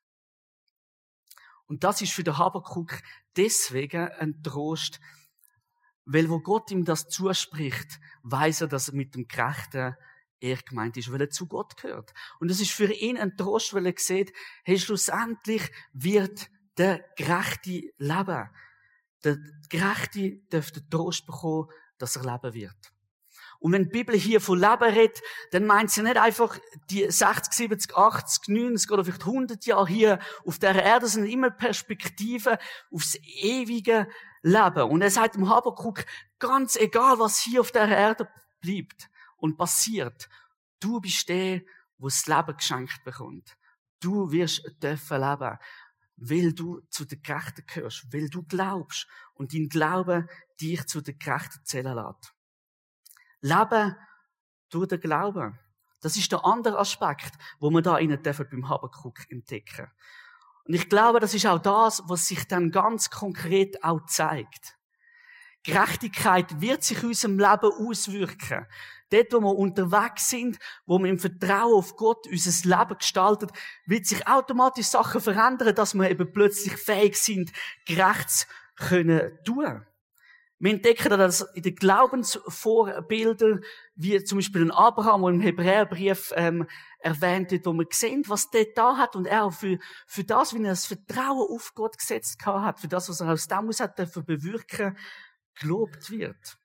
Und 1.67 1.83
das 1.83 2.01
ist 2.01 2.13
für 2.13 2.23
den 2.23 2.37
Habakuk 2.37 3.01
deswegen 3.35 4.09
ein 4.09 4.41
Trost, 4.43 4.99
weil 6.05 6.29
wo 6.29 6.39
Gott 6.39 6.71
ihm 6.71 6.85
das 6.85 7.07
zuspricht, 7.07 7.99
weiß 8.23 8.61
er, 8.61 8.67
dass 8.67 8.89
er 8.89 8.95
mit 8.95 9.15
dem 9.15 9.27
Gerechten 9.27 9.95
er 10.39 10.57
gemeint 10.57 10.97
ist, 10.97 11.11
weil 11.11 11.21
er 11.21 11.29
zu 11.29 11.47
Gott 11.47 11.77
gehört. 11.77 12.13
Und 12.39 12.51
es 12.51 12.59
ist 12.59 12.71
für 12.71 12.91
ihn 12.91 13.17
ein 13.17 13.37
Trost, 13.37 13.73
weil 13.73 13.85
er 13.85 13.93
sieht, 13.95 14.33
hey, 14.65 14.77
schlussendlich 14.77 15.71
wird 15.93 16.49
der 16.77 16.99
Gerechte 17.15 17.93
leben. 17.97 18.49
Der 19.23 19.37
Gerechte 19.69 20.37
dürfte 20.51 20.87
Trost 20.89 21.25
bekommen, 21.25 21.69
dass 21.97 22.15
er 22.15 22.23
leben 22.23 22.53
wird. 22.53 22.93
Und 23.63 23.71
wenn 23.71 23.85
die 23.85 23.91
Bibel 23.91 24.15
hier 24.15 24.41
von 24.41 24.59
Leben 24.59 24.83
redet, 24.83 25.21
dann 25.51 25.65
meint 25.65 25.89
sie 25.89 26.01
nicht 26.01 26.17
einfach 26.17 26.59
die 26.89 27.09
60, 27.09 27.53
70, 27.53 27.95
80, 27.95 28.49
90 28.49 28.91
oder 28.91 29.05
vielleicht 29.05 29.25
100 29.25 29.65
Jahre 29.65 29.87
hier 29.87 30.19
auf 30.45 30.59
der 30.59 30.75
Erde, 30.83 31.07
sondern 31.07 31.31
immer 31.31 31.49
Perspektive 31.49 32.59
aufs 32.91 33.15
ewige 33.41 34.09
Leben. 34.41 34.83
Und 34.89 35.01
er 35.01 35.09
sagt 35.09 35.37
im 35.37 35.49
Habakuk, 35.49 36.03
ganz 36.39 36.75
egal, 36.75 37.19
was 37.19 37.39
hier 37.39 37.61
auf 37.61 37.71
der 37.71 37.87
Erde 37.87 38.27
bleibt 38.59 39.09
und 39.37 39.55
passiert, 39.57 40.27
du 40.81 40.99
bist 40.99 41.29
der, 41.29 41.61
wo 41.97 42.07
das 42.07 42.27
Leben 42.27 42.57
geschenkt 42.57 43.01
bekommt. 43.05 43.55
Du 44.01 44.29
wirst 44.29 44.69
dürfen 44.83 45.21
leben 45.21 45.57
weil 46.29 46.53
du 46.53 46.81
zu 46.89 47.05
den 47.05 47.21
Gerechten 47.21 47.65
gehörst, 47.65 48.11
weil 48.13 48.29
du 48.29 48.43
glaubst 48.43 49.07
und 49.33 49.53
dein 49.53 49.69
Glaube 49.69 50.27
dich 50.59 50.85
zu 50.85 51.01
den 51.01 51.19
Gerechten 51.19 51.63
zählen 51.65 51.95
lässt. 51.95 52.33
Leben 53.41 53.95
durch 54.69 54.87
den 54.87 54.99
Glauben. 54.99 55.59
Das 56.01 56.15
ist 56.17 56.31
der 56.31 56.45
andere 56.45 56.79
Aspekt, 56.79 57.33
wo 57.59 57.69
wir 57.69 57.81
da 57.81 57.97
innen 57.97 58.21
beim 58.21 58.69
Habakuk 58.69 59.29
entdecken. 59.29 59.89
Und 60.65 60.73
ich 60.73 60.89
glaube, 60.89 61.19
das 61.19 61.33
ist 61.33 61.45
auch 61.45 61.59
das, 61.59 62.01
was 62.05 62.27
sich 62.27 62.47
dann 62.47 62.71
ganz 62.71 63.09
konkret 63.09 63.83
auch 63.83 64.05
zeigt. 64.05 64.77
Gerechtigkeit 65.63 66.61
wird 66.61 66.83
sich 66.83 67.01
in 67.03 67.09
unserem 67.09 67.39
Leben 67.39 67.71
auswirken. 67.71 68.65
Dort, 69.13 69.31
wo 69.33 69.41
wir 69.41 69.55
unterwegs 69.55 70.29
sind, 70.29 70.57
wo 70.87 70.97
wir 70.97 71.09
im 71.09 71.19
Vertrauen 71.19 71.75
auf 71.75 71.95
Gott 71.95 72.25
unser 72.27 72.77
Leben 72.77 72.97
gestaltet, 72.97 73.51
wird 73.85 74.07
sich 74.07 74.27
automatisch 74.27 74.87
Sachen 74.87 75.21
verändern, 75.21 75.75
dass 75.75 75.93
wir 75.93 76.09
eben 76.09 76.33
plötzlich 76.33 76.73
fähig 76.77 77.15
sind, 77.17 77.51
gerecht 77.85 78.29
zu 78.29 78.47
können 78.75 79.37
tun. 79.45 79.85
Wir 80.57 80.71
entdecken 80.71 81.09
das 81.09 81.41
in 81.55 81.61
den 81.61 81.75
Glaubensvorbildern, 81.75 83.63
wie 83.95 84.23
zum 84.23 84.39
Beispiel 84.39 84.61
ein 84.63 84.71
Abraham, 84.71 85.21
der 85.21 85.29
im 85.31 85.41
Hebräerbrief 85.41 86.31
ähm, 86.35 86.67
erwähnt 86.99 87.51
wird, 87.51 87.65
wo 87.65 87.73
man 87.73 87.85
sehen, 87.91 88.23
was 88.27 88.49
der 88.49 88.67
da 88.73 88.97
hat 88.97 89.15
und 89.15 89.27
er 89.27 89.43
auch 89.43 89.53
für, 89.53 89.77
für 90.07 90.23
das, 90.23 90.53
wie 90.55 90.63
er 90.63 90.69
das 90.69 90.85
Vertrauen 90.85 91.53
auf 91.53 91.73
Gott 91.75 91.97
gesetzt 91.97 92.43
hat, 92.45 92.79
für 92.79 92.87
das, 92.87 93.09
was 93.09 93.19
er 93.19 93.33
aus 93.33 93.47
dem 93.47 93.69
hat, 93.77 93.99
dafür 93.99 94.23
bewirken, 94.23 94.97
gelobt 95.59 96.09
wird. 96.09 96.57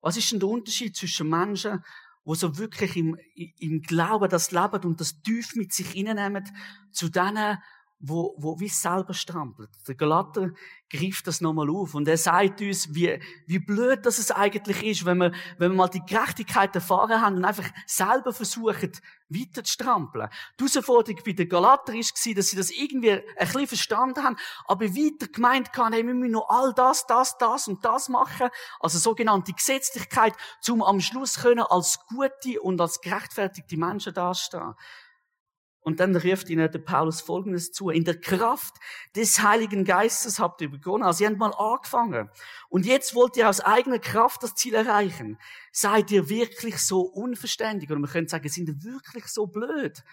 Was 0.00 0.16
ist 0.16 0.32
denn 0.32 0.40
der 0.40 0.48
Unterschied 0.48 0.96
zwischen 0.96 1.28
Menschen, 1.28 1.84
wo 2.24 2.34
so 2.34 2.58
wirklich 2.58 2.96
im, 2.96 3.16
im 3.34 3.80
Glauben 3.82 4.28
das 4.28 4.50
leben 4.50 4.84
und 4.84 5.00
das 5.00 5.20
tief 5.22 5.54
mit 5.56 5.72
sich 5.72 5.96
innehmen, 5.96 6.44
zu 6.92 7.08
denen, 7.08 7.58
wo, 8.00 8.34
wo 8.38 8.58
wie 8.58 8.68
selber 8.68 9.12
strampelt. 9.12 9.68
Der 9.86 9.94
Galater 9.94 10.50
greift 10.88 11.26
das 11.26 11.40
nochmal 11.42 11.68
auf 11.68 11.94
und 11.94 12.08
er 12.08 12.16
sagt 12.16 12.62
uns, 12.62 12.94
wie, 12.94 13.20
wie 13.46 13.58
blöd 13.58 14.04
das 14.06 14.18
es 14.18 14.30
eigentlich 14.30 14.82
ist, 14.82 15.04
wenn 15.04 15.18
wir, 15.18 15.32
wenn 15.58 15.72
wir 15.72 15.76
mal 15.76 15.88
die 15.88 16.04
Gerechtigkeit 16.04 16.74
erfahren 16.74 17.20
haben 17.20 17.36
und 17.36 17.44
einfach 17.44 17.68
selber 17.86 18.32
versuchen, 18.32 18.92
weiter 19.28 19.62
zu 19.62 19.72
strampeln. 19.72 20.28
Die 20.58 20.64
Herausforderung 20.64 21.20
bei 21.24 21.32
den 21.32 21.48
Galater 21.48 21.92
war, 21.92 22.00
dass 22.34 22.48
sie 22.48 22.56
das 22.56 22.70
irgendwie 22.70 23.12
ein 23.12 23.22
bisschen 23.38 23.66
verstanden 23.66 24.24
haben, 24.24 24.36
aber 24.66 24.86
weiter 24.86 25.28
gemeint 25.28 25.70
haben, 25.76 25.92
hey, 25.92 26.04
wir 26.06 26.14
müssen 26.14 26.32
noch 26.32 26.48
all 26.48 26.72
das, 26.72 27.06
das, 27.06 27.36
das 27.36 27.68
und 27.68 27.84
das 27.84 28.08
machen, 28.08 28.48
also 28.80 28.98
sogenannte 28.98 29.52
Gesetzlichkeit, 29.52 30.34
um 30.68 30.82
am 30.82 31.00
Schluss 31.00 31.40
können 31.40 31.60
als 31.60 32.00
gute 32.06 32.60
und 32.62 32.80
als 32.80 33.00
gerechtfertigte 33.02 33.76
Menschen 33.76 34.14
dastehen. 34.14 34.74
Und 35.82 36.00
dann 36.00 36.14
ruft 36.14 36.50
ihnen 36.50 36.70
der 36.70 36.78
Paulus 36.78 37.22
Folgendes 37.22 37.72
zu. 37.72 37.88
In 37.88 38.04
der 38.04 38.20
Kraft 38.20 38.74
des 39.16 39.42
Heiligen 39.42 39.84
Geistes 39.84 40.38
habt 40.38 40.60
ihr 40.60 40.70
begonnen. 40.70 41.04
Also 41.04 41.24
ihr 41.24 41.30
habt 41.30 41.38
mal 41.38 41.54
angefangen. 41.54 42.30
Und 42.68 42.84
jetzt 42.84 43.14
wollt 43.14 43.36
ihr 43.36 43.48
aus 43.48 43.60
eigener 43.60 43.98
Kraft 43.98 44.42
das 44.42 44.54
Ziel 44.54 44.74
erreichen. 44.74 45.38
Seid 45.72 46.10
ihr 46.10 46.28
wirklich 46.28 46.78
so 46.78 47.00
unverständig? 47.00 47.90
Oder 47.90 48.00
man 48.00 48.10
könnte 48.10 48.30
sagen, 48.30 48.48
sind 48.48 48.68
ihr 48.68 48.82
wirklich 48.82 49.26
so 49.26 49.46
blöd? 49.46 50.04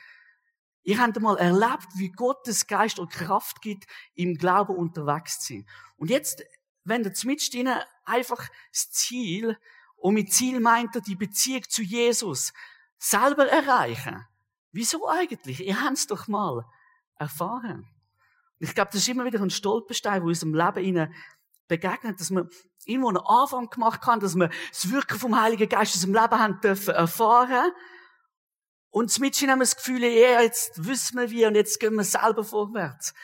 Ihr 0.83 0.99
habt 0.99 1.19
mal 1.19 1.37
erlebt, 1.37 1.87
wie 1.95 2.11
Gottes 2.11 2.65
Geist 2.65 2.97
und 2.97 3.11
Kraft 3.11 3.61
gibt, 3.61 3.85
im 4.15 4.35
Glauben 4.35 4.73
unterwegs 4.73 5.41
zu 5.41 5.55
sein. 5.55 5.67
Und 5.97 6.09
jetzt, 6.09 6.45
wenn 6.85 7.03
ihr 7.03 7.13
zumindest 7.13 7.53
ihnen 7.55 7.77
einfach 8.05 8.47
das 8.71 8.89
Ziel, 8.91 9.57
und 9.97 10.13
mit 10.13 10.31
Ziel 10.31 10.61
meint 10.61 10.95
er 10.95 11.01
die 11.01 11.15
Beziehung 11.17 11.63
zu 11.67 11.81
Jesus, 11.81 12.53
selber 12.97 13.47
erreichen, 13.47 14.25
Wieso 14.77 15.09
eigentlich? 15.09 15.65
Ihr 15.65 15.81
habt 15.81 15.97
es 15.97 16.05
doch 16.05 16.27
mal 16.27 16.63
erfahren. 17.15 17.89
Ich 18.59 18.75
glaube, 18.75 18.91
das 18.91 19.01
ist 19.01 19.07
immer 19.07 19.25
wieder 19.25 19.41
ein 19.41 19.49
Stolperstein, 19.49 20.21
wo 20.21 20.27
unserem 20.27 20.53
Leben 20.53 20.85
ihnen 20.85 21.15
begegnet, 21.67 22.19
dass 22.19 22.29
man 22.29 22.47
irgendwo 22.85 23.07
einen 23.07 23.17
Anfang 23.17 23.71
gemacht 23.71 24.05
hat, 24.05 24.21
dass 24.21 24.35
wir 24.35 24.51
das 24.69 24.91
Wirken 24.91 25.17
vom 25.17 25.41
Heiligen 25.41 25.67
Geist 25.67 25.95
in 25.95 26.01
unserem 26.01 26.23
Leben 26.23 26.39
haben 26.39 26.61
dürfen 26.61 26.93
erfahren. 26.93 27.71
Und 28.91 29.19
mit 29.19 29.35
haben 29.41 29.47
wir 29.47 29.57
das 29.57 29.77
Gefühl, 29.77 30.03
ja, 30.03 30.41
jetzt 30.43 30.85
wissen 30.85 31.17
wir 31.17 31.31
wie 31.31 31.47
und 31.47 31.55
jetzt 31.55 31.79
gehen 31.79 31.95
wir 31.95 32.03
selber 32.03 32.43
vorwärts. 32.43 33.15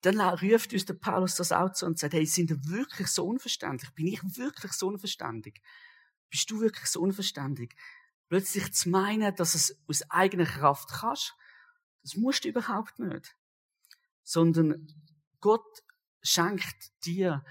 Dann 0.00 0.20
ruft 0.20 0.72
uns 0.72 0.86
der 0.86 0.94
Paulus 0.94 1.36
das 1.36 1.52
auch 1.52 1.70
zu 1.70 1.86
und 1.86 2.00
sagt, 2.00 2.14
hey, 2.14 2.26
sind 2.26 2.50
wir 2.50 2.58
wirklich 2.64 3.06
so 3.06 3.24
unverständlich? 3.24 3.94
Bin 3.94 4.08
ich 4.08 4.20
wirklich 4.36 4.72
so 4.72 4.88
unverständlich? 4.88 5.62
Bist 6.30 6.50
du 6.50 6.60
wirklich 6.60 6.86
so 6.86 7.00
unverständlich? 7.00 7.76
Plötzlich 8.28 8.72
zu 8.72 8.90
meinen, 8.90 9.34
dass 9.36 9.54
es 9.54 9.76
aus 9.88 10.08
eigener 10.10 10.46
Kraft 10.46 10.88
kannst, 10.90 11.34
das 12.02 12.16
musst 12.16 12.44
du 12.44 12.48
überhaupt 12.48 12.98
nicht. 12.98 13.34
Sondern 14.22 14.88
Gott 15.40 15.82
schenkt 16.22 16.92
dir 17.04 17.44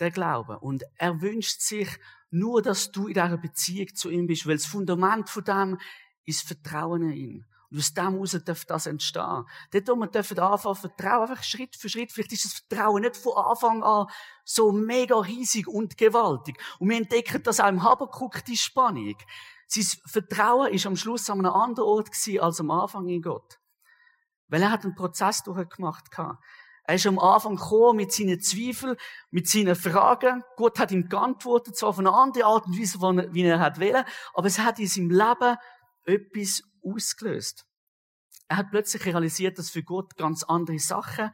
den 0.00 0.12
Glauben. 0.12 0.56
Und 0.58 0.84
er 0.96 1.20
wünscht 1.20 1.60
sich 1.60 1.88
nur, 2.30 2.62
dass 2.62 2.90
du 2.90 3.06
in 3.06 3.14
dieser 3.14 3.36
Beziehung 3.36 3.94
zu 3.94 4.10
ihm 4.10 4.26
bist, 4.26 4.46
weil 4.46 4.56
das 4.56 4.66
Fundament 4.66 5.30
von 5.30 5.44
dem 5.44 5.78
ist 6.24 6.46
Vertrauen 6.46 7.02
in 7.02 7.12
ihn. 7.12 7.46
Und 7.70 7.78
aus 7.78 7.94
dem 7.94 8.12
heraus 8.12 8.38
darf 8.44 8.64
das 8.66 8.86
entstehen. 8.86 9.44
Dort, 9.72 9.88
wo 9.88 9.96
wir 9.96 10.06
dürfen 10.06 10.38
anfangen, 10.38 10.76
Vertrauen, 10.76 11.28
einfach 11.28 11.42
Schritt 11.42 11.74
für 11.76 11.88
Schritt. 11.88 12.12
Vielleicht 12.12 12.32
ist 12.32 12.44
das 12.44 12.52
Vertrauen 12.52 13.02
nicht 13.02 13.16
von 13.16 13.32
Anfang 13.36 13.82
an 13.82 14.06
so 14.44 14.70
mega 14.72 15.18
riesig 15.18 15.66
und 15.66 15.96
gewaltig. 15.96 16.56
Und 16.78 16.90
wir 16.90 16.96
entdecken 16.96 17.42
das 17.42 17.60
auch 17.60 17.68
im 17.68 17.82
Habakuk, 17.82 18.44
die 18.44 18.56
Spannung. 18.56 19.16
Sein 19.74 20.00
Vertrauen 20.06 20.72
ist 20.72 20.86
am 20.86 20.94
Schluss 20.94 21.28
an 21.30 21.40
einem 21.40 21.52
anderen 21.52 21.88
Ort 21.88 22.10
als 22.40 22.60
am 22.60 22.70
Anfang 22.70 23.08
in 23.08 23.22
Gott. 23.22 23.58
Weil 24.46 24.62
er 24.62 24.70
hat 24.70 24.84
einen 24.84 24.94
Prozess 24.94 25.42
durchgemacht. 25.42 26.04
Er 26.86 26.94
ist 26.94 27.06
am 27.06 27.18
Anfang 27.18 27.56
gekommen 27.56 27.96
mit 27.96 28.12
seinen 28.12 28.40
Zweifeln, 28.40 28.96
mit 29.30 29.48
seinen 29.48 29.74
Fragen. 29.74 30.44
Gott 30.56 30.78
hat 30.78 30.92
ihm 30.92 31.08
geantwortet, 31.08 31.76
zwar 31.76 31.88
auf 31.88 31.98
eine 31.98 32.12
andere 32.12 32.44
Art 32.44 32.66
und 32.66 32.78
Weise, 32.78 33.00
wie 33.32 33.42
er 33.42 33.58
hat 33.58 33.80
wollen, 33.80 34.04
aber 34.34 34.46
es 34.46 34.60
hat 34.60 34.78
in 34.78 34.86
seinem 34.86 35.10
Leben 35.10 35.56
etwas 36.04 36.62
ausgelöst. 36.84 37.66
Er 38.46 38.58
hat 38.58 38.70
plötzlich 38.70 39.04
realisiert, 39.06 39.58
dass 39.58 39.70
für 39.70 39.82
Gott 39.82 40.16
ganz 40.16 40.44
andere 40.44 40.78
Sachen 40.78 41.30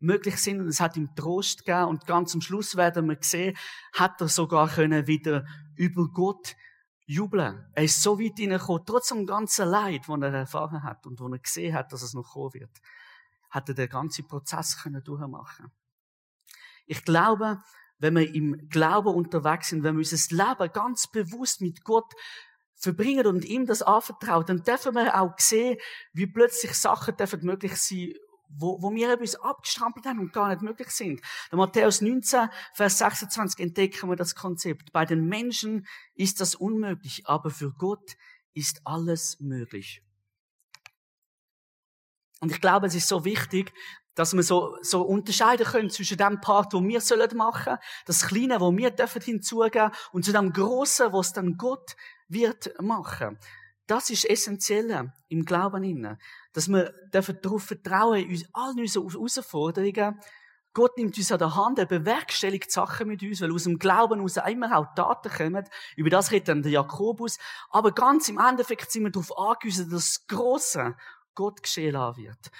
möglich 0.00 0.38
sind 0.38 0.60
und 0.60 0.66
es 0.66 0.80
hat 0.80 0.96
ihm 0.96 1.14
Trost 1.14 1.64
gegeben 1.64 1.90
und 1.90 2.06
ganz 2.06 2.34
am 2.34 2.40
Schluss 2.40 2.74
werden 2.74 3.08
wir 3.08 3.18
sehen, 3.20 3.56
hat 3.92 4.20
er 4.20 4.28
sogar 4.28 4.68
können 4.68 5.06
wieder 5.06 5.44
über 5.76 6.08
Gott 6.12 6.56
jubeln. 7.06 7.66
Er 7.74 7.84
ist 7.84 8.02
so 8.02 8.18
weit 8.18 8.38
hineingekommen, 8.38 8.84
trotz 8.86 9.08
dem 9.08 9.26
ganzen 9.26 9.68
Leid, 9.68 10.02
das 10.08 10.20
er 10.20 10.34
erfahren 10.34 10.82
hat 10.82 11.06
und 11.06 11.20
wo 11.20 11.28
er 11.28 11.38
gesehen 11.38 11.74
hat, 11.74 11.92
dass 11.92 12.02
es 12.02 12.14
noch 12.14 12.32
kommen 12.32 12.54
wird, 12.54 12.70
hat 13.50 13.68
er 13.68 13.74
den 13.74 13.88
ganzen 13.88 14.26
Prozess 14.26 14.82
können 14.82 15.02
durchmachen. 15.02 15.70
Ich 16.86 17.04
glaube, 17.04 17.62
wenn 17.98 18.16
wir 18.16 18.34
im 18.34 18.68
Glauben 18.68 19.14
unterwegs 19.14 19.68
sind, 19.68 19.82
wenn 19.82 19.96
wir 19.96 20.00
unser 20.00 20.36
Leben 20.36 20.72
ganz 20.72 21.06
bewusst 21.06 21.60
mit 21.60 21.84
Gott 21.84 22.12
verbringen 22.74 23.26
und 23.26 23.44
ihm 23.44 23.66
das 23.66 23.82
anvertrauen, 23.82 24.46
dann 24.46 24.62
dürfen 24.62 24.94
wir 24.94 25.20
auch 25.20 25.38
sehen, 25.38 25.78
wie 26.12 26.26
plötzlich 26.26 26.74
Sachen 26.74 27.16
dürfen 27.16 27.44
möglich 27.44 27.76
sein, 27.76 28.12
wo, 28.48 28.80
wo 28.82 28.92
wir 28.92 29.12
etwas 29.12 29.36
abgestrampelt 29.36 30.06
haben 30.06 30.20
und 30.20 30.32
gar 30.32 30.48
nicht 30.48 30.62
möglich 30.62 30.90
sind. 30.90 31.20
In 31.50 31.58
Matthäus 31.58 32.00
19, 32.00 32.48
Vers 32.72 32.98
26 32.98 33.60
entdecken 33.60 34.08
wir 34.08 34.16
das 34.16 34.34
Konzept. 34.34 34.92
Bei 34.92 35.04
den 35.04 35.26
Menschen 35.26 35.86
ist 36.14 36.40
das 36.40 36.54
unmöglich, 36.54 37.26
aber 37.26 37.50
für 37.50 37.72
Gott 37.72 38.16
ist 38.54 38.82
alles 38.84 39.40
möglich. 39.40 40.02
Und 42.40 42.52
ich 42.52 42.60
glaube, 42.60 42.86
es 42.86 42.94
ist 42.94 43.08
so 43.08 43.24
wichtig, 43.24 43.72
dass 44.14 44.34
wir 44.34 44.42
so, 44.42 44.76
so 44.82 45.02
unterscheiden 45.02 45.66
können 45.66 45.90
zwischen 45.90 46.16
dem 46.16 46.40
Part, 46.40 46.72
wo 46.72 46.82
wir 46.82 47.00
sollen 47.00 47.36
machen, 47.36 47.78
das 48.06 48.26
Kleine, 48.26 48.60
wo 48.60 48.76
wir 48.76 48.90
dürfen 48.90 49.22
hinzugeben, 49.22 49.90
und 50.12 50.24
zu 50.24 50.32
dem 50.32 50.52
Großen, 50.52 51.12
was 51.12 51.32
dann 51.32 51.56
Gott 51.56 51.96
wird 52.28 52.80
machen. 52.80 53.38
Das 53.86 54.08
ist 54.08 54.24
essentiell 54.24 55.12
im 55.28 55.44
Glauben 55.44 55.84
inne, 55.84 56.18
dass 56.52 56.68
wir 56.68 56.94
darauf 57.12 57.64
vertrauen, 57.64 58.30
in 58.30 58.46
allen 58.52 58.80
unseren 58.80 59.10
Herausforderungen. 59.10 60.20
Gott 60.72 60.96
nimmt 60.96 61.16
uns 61.16 61.30
an 61.30 61.38
der 61.38 61.54
Hand, 61.54 61.78
er 61.78 61.86
bewerkstelligt 61.86 62.72
Sachen 62.72 63.06
mit 63.06 63.22
uns, 63.22 63.40
weil 63.40 63.52
aus 63.52 63.62
dem 63.62 63.78
Glauben 63.78 64.20
aus 64.20 64.38
immer 64.38 64.76
auch 64.76 64.92
Taten 64.94 65.30
kommen. 65.30 65.68
Über 65.96 66.10
das 66.10 66.32
redet 66.32 66.48
dann 66.48 66.62
der 66.62 66.72
Jakobus. 66.72 67.38
Aber 67.70 67.92
ganz 67.92 68.28
im 68.28 68.38
Endeffekt 68.38 68.90
sind 68.90 69.04
wir 69.04 69.10
darauf 69.10 69.38
angewiesen, 69.38 69.88
dass 69.90 70.14
das 70.16 70.26
Grosse 70.26 70.96
Gott 71.34 71.62
geschehen 71.62 71.94
wird. 71.94 72.50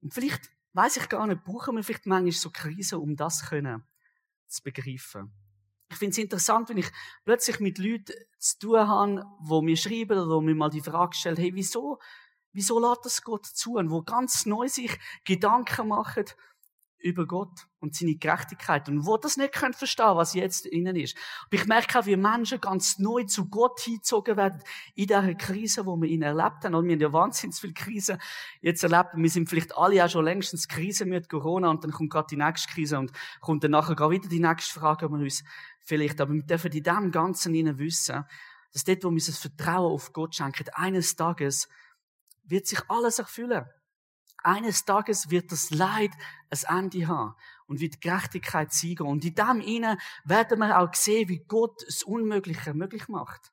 Und 0.00 0.14
vielleicht, 0.14 0.50
weiß 0.72 0.96
ich 0.96 1.08
gar 1.10 1.26
nicht, 1.26 1.44
brauchen 1.44 1.76
wir 1.76 1.84
vielleicht 1.84 2.06
manchmal 2.06 2.32
so 2.32 2.50
Krisen, 2.50 3.00
um 3.00 3.16
das 3.16 3.40
zu 3.40 4.62
begreifen. 4.62 5.32
Ich 5.92 5.98
finde 5.98 6.12
es 6.12 6.18
interessant, 6.18 6.70
wenn 6.70 6.78
ich 6.78 6.90
plötzlich 7.24 7.60
mit 7.60 7.78
Leuten 7.78 8.14
zu 8.38 8.58
tun 8.58 8.88
habe, 8.88 9.24
wo 9.40 9.60
mir 9.60 9.76
schreiben 9.76 10.18
oder 10.18 10.36
wo 10.36 10.40
mir 10.40 10.54
mal 10.54 10.70
die 10.70 10.80
Frage 10.80 11.14
stellen, 11.14 11.36
hey, 11.36 11.52
wieso, 11.54 11.98
wieso 12.52 12.80
lässt 12.80 13.04
das 13.04 13.22
Gott 13.22 13.44
zu? 13.44 13.74
Und 13.74 13.90
wo 13.90 14.02
ganz 14.02 14.46
neu 14.46 14.68
sich 14.68 14.98
Gedanken 15.24 15.88
machen 15.88 16.24
über 17.02 17.26
Gott 17.26 17.66
und 17.80 17.94
seine 17.94 18.14
Gerechtigkeit 18.14 18.88
und 18.88 19.06
wo 19.06 19.16
das 19.16 19.36
nicht 19.36 19.52
können 19.52 19.74
verstehen, 19.74 20.16
was 20.16 20.34
jetzt 20.34 20.66
innen 20.66 20.96
ist. 20.96 21.16
Aber 21.46 21.56
ich 21.56 21.66
merke 21.66 21.98
auch, 21.98 22.06
wie 22.06 22.16
Menschen 22.16 22.60
ganz 22.60 22.98
neu 22.98 23.24
zu 23.24 23.48
Gott 23.48 23.80
hingezogen 23.80 24.36
werden 24.36 24.62
in 24.94 25.08
dieser 25.08 25.34
Krise, 25.34 25.84
wo 25.84 25.96
wir 25.96 26.08
ihn 26.08 26.22
erlebt 26.22 26.64
haben. 26.64 26.74
Und 26.74 26.86
wir 26.86 26.92
haben 26.92 27.00
ja 27.00 27.12
wahnsinnig 27.12 27.56
viele 27.56 27.72
Krisen 27.72 28.18
jetzt 28.60 28.82
erlebt. 28.84 29.10
Wir 29.14 29.30
sind 29.30 29.48
vielleicht 29.48 29.76
alle 29.76 30.04
auch 30.04 30.08
schon 30.08 30.24
längstens 30.24 30.68
Krise 30.68 31.04
mit 31.04 31.28
Corona 31.28 31.70
und 31.70 31.82
dann 31.82 31.90
kommt 31.90 32.10
gerade 32.10 32.28
die 32.30 32.36
nächste 32.36 32.72
Krise 32.72 32.98
und 32.98 33.12
kommt 33.40 33.64
dann 33.64 33.72
nachher 33.72 34.10
wieder 34.10 34.28
die 34.28 34.40
nächste 34.40 34.78
Frage, 34.78 35.06
ob 35.06 35.12
wir 35.12 35.18
uns 35.18 35.42
vielleicht, 35.80 36.20
aber 36.20 36.32
wir 36.32 36.42
dürfen 36.42 36.72
in 36.72 36.82
dem 36.82 37.10
Ganzen 37.10 37.54
innen 37.54 37.78
wissen, 37.78 38.24
dass 38.72 38.84
dort, 38.84 39.04
wo 39.04 39.10
wir 39.10 39.22
das 39.24 39.38
Vertrauen 39.38 39.92
auf 39.92 40.12
Gott 40.12 40.34
schenken, 40.34 40.66
eines 40.74 41.16
Tages 41.16 41.68
wird 42.44 42.66
sich 42.66 42.80
alles 42.88 43.18
erfüllen. 43.18 43.66
Eines 44.44 44.84
Tages 44.84 45.30
wird 45.30 45.52
das 45.52 45.70
Leid 45.70 46.10
ein 46.50 46.84
Ende 46.84 47.06
haben 47.06 47.34
und 47.66 47.80
wird 47.80 48.00
Gerechtigkeit 48.00 48.72
siegen. 48.72 49.06
Und 49.06 49.24
in 49.24 49.34
dem 49.34 49.60
innen 49.60 49.98
werden 50.24 50.58
wir 50.58 50.78
auch 50.78 50.94
sehen, 50.94 51.28
wie 51.28 51.44
Gott 51.44 51.82
das 51.86 52.02
Unmögliche 52.02 52.74
möglich 52.74 53.08
macht. 53.08 53.52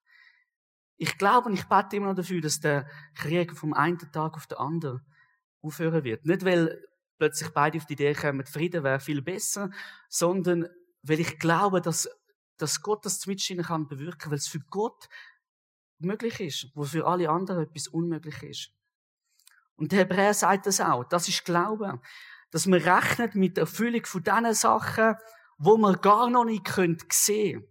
Ich 0.97 1.17
glaube 1.17 1.47
und 1.47 1.53
ich 1.53 1.65
bete 1.65 1.95
immer 1.95 2.07
noch 2.07 2.15
dafür, 2.15 2.41
dass 2.41 2.59
der 2.59 2.89
Krieg 3.15 3.55
vom 3.55 3.73
einen 3.73 3.97
Tag 4.11 4.35
auf 4.35 4.47
den 4.47 4.57
anderen 4.57 5.01
aufhören 5.61 6.03
wird. 6.03 6.25
Nicht, 6.25 6.43
weil 6.43 6.85
plötzlich 7.17 7.49
beide 7.51 7.77
auf 7.77 7.85
die 7.85 7.93
Idee 7.93 8.13
kommen, 8.13 8.45
Frieden 8.45 8.83
wäre 8.83 8.99
viel 8.99 9.21
besser, 9.21 9.69
sondern 10.07 10.67
weil 11.03 11.19
ich 11.19 11.39
glaube, 11.39 11.81
dass, 11.81 12.09
dass 12.57 12.81
Gott 12.81 13.05
das 13.05 13.19
zwischen 13.19 13.61
kann 13.61 13.87
bewirken, 13.87 14.31
weil 14.31 14.37
es 14.37 14.47
für 14.47 14.59
Gott 14.59 15.07
möglich 15.99 16.39
ist, 16.39 16.71
wo 16.75 16.83
für 16.83 17.05
alle 17.05 17.29
anderen 17.29 17.63
etwas 17.63 17.87
unmöglich 17.87 18.41
ist. 18.43 18.71
Und 19.79 19.93
der 19.93 19.99
Hebräer 19.99 20.33
sagt 20.33 20.65
das 20.65 20.81
auch. 20.81 21.05
Das 21.05 21.29
ist 21.29 21.45
Glaube. 21.45 22.01
Dass 22.51 22.65
man 22.65 22.81
rechnet 22.81 23.35
mit 23.35 23.55
der 23.55 23.61
Erfüllung 23.61 24.05
von 24.05 24.21
diesen 24.21 24.53
Sachen, 24.53 25.15
wo 25.57 25.77
man 25.77 26.01
gar 26.01 26.29
noch 26.29 26.43
nicht 26.43 26.67
sehen 26.67 26.97
können. 26.97 27.67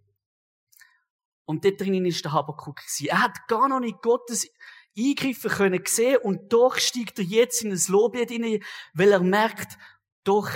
Und 1.45 1.65
dort 1.65 1.79
drinnen 1.79 2.05
ist 2.05 2.25
der 2.25 2.31
Habakkuk 2.31 2.81
Er 3.01 3.21
hat 3.21 3.47
gar 3.47 3.69
noch 3.69 3.79
nicht 3.79 4.01
Gottes 4.01 4.49
Eingreifen 4.97 5.51
können 5.51 5.83
sehen 5.85 6.17
und 6.23 6.51
doch 6.51 6.77
steigt 6.77 7.19
er 7.19 7.25
jetzt 7.25 7.63
in 7.63 7.71
ein 7.71 7.81
Loblied 7.87 8.29
hinein, 8.31 8.63
weil 8.93 9.11
er 9.11 9.21
merkt, 9.21 9.77
doch, 10.23 10.49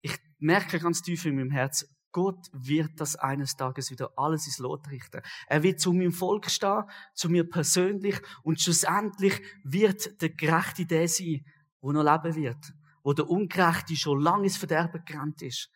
ich 0.00 0.16
merke 0.38 0.78
ganz 0.78 1.02
tief 1.02 1.24
in 1.24 1.36
meinem 1.36 1.50
Herz, 1.50 1.88
Gott 2.16 2.48
wird 2.54 2.98
das 2.98 3.14
eines 3.16 3.56
Tages 3.58 3.90
wieder 3.90 4.10
alles 4.16 4.46
ins 4.46 4.56
Lot 4.56 4.88
richten. 4.88 5.20
Er 5.48 5.62
wird 5.62 5.80
zu 5.80 5.92
meinem 5.92 6.12
Volk 6.12 6.50
stehen, 6.50 6.84
zu 7.12 7.28
mir 7.28 7.44
persönlich 7.46 8.18
und 8.42 8.58
schlussendlich 8.58 9.42
wird 9.64 10.22
der 10.22 10.30
Gerechte 10.30 10.86
der 10.86 11.08
sein, 11.08 11.44
wo 11.82 11.92
noch 11.92 12.02
leben 12.02 12.34
wird, 12.34 12.72
wo 13.02 13.12
der 13.12 13.28
Ungerechte 13.28 13.94
schon 13.96 14.22
lange 14.22 14.44
ins 14.44 14.56
Verderben 14.56 15.04
gerannt 15.04 15.42
ist. 15.42 15.70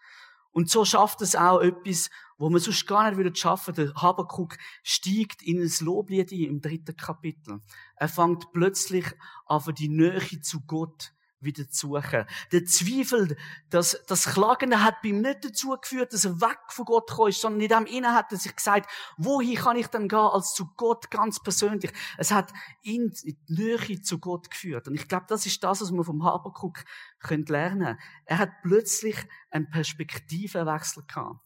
Und 0.51 0.71
so 0.71 0.87
schafft 0.87 1.21
es 1.21 1.37
auch 1.37 1.61
etwas, 1.61 2.09
wo 2.39 2.49
man 2.49 2.59
sonst 2.59 2.87
gar 2.87 3.11
nicht 3.11 3.19
würde 3.19 3.37
schaffen. 3.37 3.75
Der 3.75 3.93
Habakuk 3.97 4.57
steigt 4.83 5.43
in 5.43 5.61
ein 5.61 5.71
Loblied 5.81 6.33
ein, 6.33 6.39
im 6.39 6.61
dritten 6.63 6.97
Kapitel. 6.97 7.61
Er 7.97 8.09
fängt 8.09 8.51
plötzlich 8.55 9.05
an, 9.45 9.63
die 9.77 9.91
Nähe 9.91 10.41
zu 10.41 10.63
Gott 10.63 11.13
wieder 11.41 11.69
zu 11.69 11.89
suchen. 11.89 12.25
Der 12.53 12.65
Zweifel, 12.65 13.37
das, 13.71 14.03
das 14.07 14.27
Klagen 14.27 14.83
hat 14.85 15.03
bei 15.03 15.09
ihm 15.09 15.21
nicht 15.21 15.45
dazu 15.45 15.77
geführt, 15.81 16.13
dass 16.13 16.25
er 16.25 16.41
weg 16.41 16.59
von 16.69 16.85
Gott 16.85 17.09
gekommen 17.09 17.31
ist, 17.31 17.41
sondern 17.41 17.61
in 17.61 17.69
dem 17.69 17.87
Innen 17.87 18.15
hat 18.15 18.31
er 18.33 18.39
sich 18.39 18.55
gesagt, 18.55 18.91
wohin 19.17 19.57
kann 19.57 19.77
ich 19.77 19.87
denn 19.89 20.09
gehen 20.09 20.19
als 20.19 20.55
zu 20.55 20.71
Gott 20.77 21.11
ganz 21.11 21.41
persönlich? 21.41 21.93
Es 22.19 22.31
hat 22.31 22.53
ihn 22.83 23.13
in 23.25 23.37
die 23.49 23.55
Nähe 23.55 24.03
zu 24.03 24.19
Gott 24.19 24.51
geführt. 24.51 24.89
Und 24.89 24.95
ich 24.95 25.09
glaube, 25.09 25.27
das 25.29 25.47
ist 25.47 25.63
das, 25.65 25.81
was 25.81 25.91
man 25.91 26.05
vom 26.05 26.25
Habakkuk 26.25 26.85
lernen 27.29 27.47
können. 27.47 27.99
Er 28.25 28.39
hat 28.39 28.51
plötzlich 28.63 29.17
einen 29.51 29.71
Perspektivenwechsel 29.71 31.05
gehabt. 31.07 31.41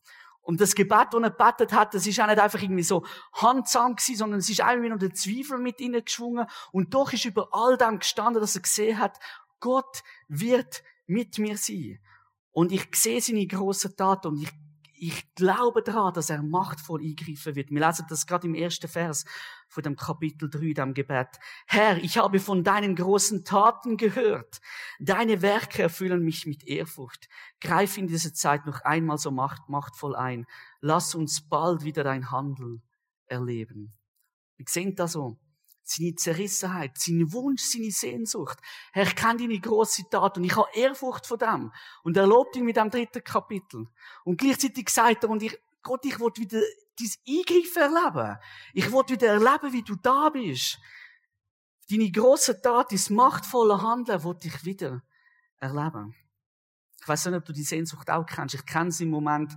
Und 0.45 0.61
das 0.61 0.75
Gebet, 0.75 1.09
das 1.13 1.23
er 1.23 1.31
gebetet 1.31 1.73
hat, 1.73 1.95
das 1.95 2.07
ist 2.07 2.21
auch 2.21 2.27
nicht 2.27 2.39
einfach 2.39 2.61
irgendwie 2.61 2.83
so 2.83 3.05
handsam 3.33 3.97
gewesen, 3.97 4.19
sondern 4.19 4.41
es 4.41 4.51
ist 4.51 4.61
einfach 4.61 4.91
noch 4.91 4.99
der 4.99 5.15
Zweifel 5.15 5.59
mit 5.59 5.81
ihnen 5.81 6.05
geschwungen. 6.05 6.47
Und 6.71 6.93
doch 6.93 7.13
ist 7.15 7.25
über 7.25 7.49
all 7.53 7.79
dem 7.79 7.99
gestanden, 7.99 8.43
dass 8.43 8.55
er 8.55 8.61
gesehen 8.61 8.99
hat, 8.99 9.19
Gott 9.61 10.03
wird 10.29 10.83
mit 11.07 11.39
mir 11.39 11.57
sein. 11.57 12.01
Und 12.53 12.73
ich 12.73 12.89
sehe 12.95 13.21
seine 13.21 13.47
grossen 13.47 13.97
Taten 13.97 14.29
und 14.29 14.43
ich, 14.43 14.51
ich 14.97 15.35
glaube 15.35 15.83
daran, 15.83 16.15
dass 16.15 16.31
er 16.31 16.43
machtvoll 16.43 17.03
eingreifen 17.03 17.57
wird. 17.57 17.71
Wir 17.71 17.85
lesen 17.85 18.07
das 18.09 18.27
gerade 18.27 18.47
im 18.47 18.55
ersten 18.55 18.87
Vers 18.87 19.25
von 19.69 19.83
dem 19.83 19.97
Kapitel 19.97 20.49
3, 20.49 20.73
dem 20.73 20.95
Gebet. 20.95 21.29
Herr, 21.67 21.99
ich 21.99 22.17
habe 22.17 22.39
von 22.39 22.63
deinen 22.63 22.95
großen 22.95 23.45
Taten 23.45 23.97
gehört. 23.97 24.61
Deine 25.01 25.43
Werke 25.43 25.83
erfüllen 25.83 26.23
mich 26.23 26.47
mit 26.47 26.65
Ehrfurcht. 26.65 27.29
Greif 27.61 27.99
in 27.99 28.07
dieser 28.07 28.33
Zeit 28.33 28.67
noch 28.67 28.83
einmal 28.83 29.19
so 29.19 29.33
macht, 29.33 29.69
machtvoll 29.69 30.15
ein. 30.15 30.47
Lass 30.81 31.17
uns 31.17 31.49
bald 31.49 31.83
wieder 31.83 32.05
dein 32.05 32.31
Handel 32.31 32.81
erleben. 33.27 33.93
Wir 34.57 34.67
sehen 34.69 34.95
das 34.95 35.13
so 35.13 35.39
seine 35.85 36.15
Zerrissenheit, 36.15 36.99
sein 36.99 37.33
Wunsch, 37.33 37.63
seine 37.63 37.91
Sehnsucht. 37.91 38.59
Herr, 38.93 39.05
ich 39.05 39.15
kenne 39.15 39.41
deine 39.41 39.61
grosse 39.61 40.09
Tat 40.09 40.37
und 40.39 40.45
ich 40.45 40.57
habe 40.57 40.69
Ehrfurcht 40.75 41.27
vor 41.27 41.39
dem. 41.39 41.73
Und 42.03 42.17
er 42.17 42.27
lobt 42.27 42.57
ihn 42.57 42.65
mit 42.65 42.77
dem 42.77 42.91
dritten 42.91 43.23
Kapitel. 43.23 43.87
Und 44.25 44.39
gleichzeitig 44.39 44.89
sagt 44.89 45.25
er, 45.25 45.31
und 45.31 45.43
ich, 45.43 45.59
Gott, 45.83 46.05
ich 46.07 46.19
will 46.19 46.33
wieder 46.37 46.61
dein 46.99 47.37
Eingreifen 47.37 47.95
erleben. 47.95 48.39
Ich 48.73 48.91
will 48.91 49.09
wieder 49.09 49.27
erleben, 49.29 49.73
wie 49.73 49.83
du 49.83 49.95
da 49.97 50.31
bist. 50.31 50.79
Deine 51.91 52.11
grosse 52.11 52.61
Tat, 52.61 52.93
dein 52.93 53.17
machtvolle 53.17 53.83
Handeln, 53.83 54.25
will 54.25 54.37
ich 54.43 54.65
wieder 54.65 55.03
erleben. 55.59 56.15
Ich 57.01 57.09
weiß 57.09 57.27
nicht, 57.27 57.37
ob 57.37 57.45
du 57.45 57.53
die 57.53 57.63
Sehnsucht 57.63 58.09
auch 58.09 58.25
kennst. 58.25 58.55
Ich 58.55 58.65
kenne 58.65 58.91
sie 58.91 59.05
im 59.05 59.11
Moment. 59.11 59.53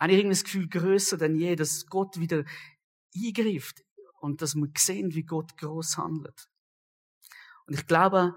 Habe 0.00 0.10
ich 0.10 0.18
irgendwie 0.18 0.34
das 0.34 0.42
Gefühl 0.42 0.68
größer 0.68 1.16
denn 1.16 1.36
je, 1.36 1.54
dass 1.54 1.86
Gott 1.86 2.18
wieder 2.18 2.44
eingreift 3.14 3.84
und 4.22 4.40
dass 4.40 4.54
wir 4.54 4.68
sehen, 4.76 5.14
wie 5.14 5.24
Gott 5.24 5.56
groß 5.58 5.98
handelt. 5.98 6.48
Und 7.66 7.74
ich 7.74 7.86
glaube, 7.86 8.34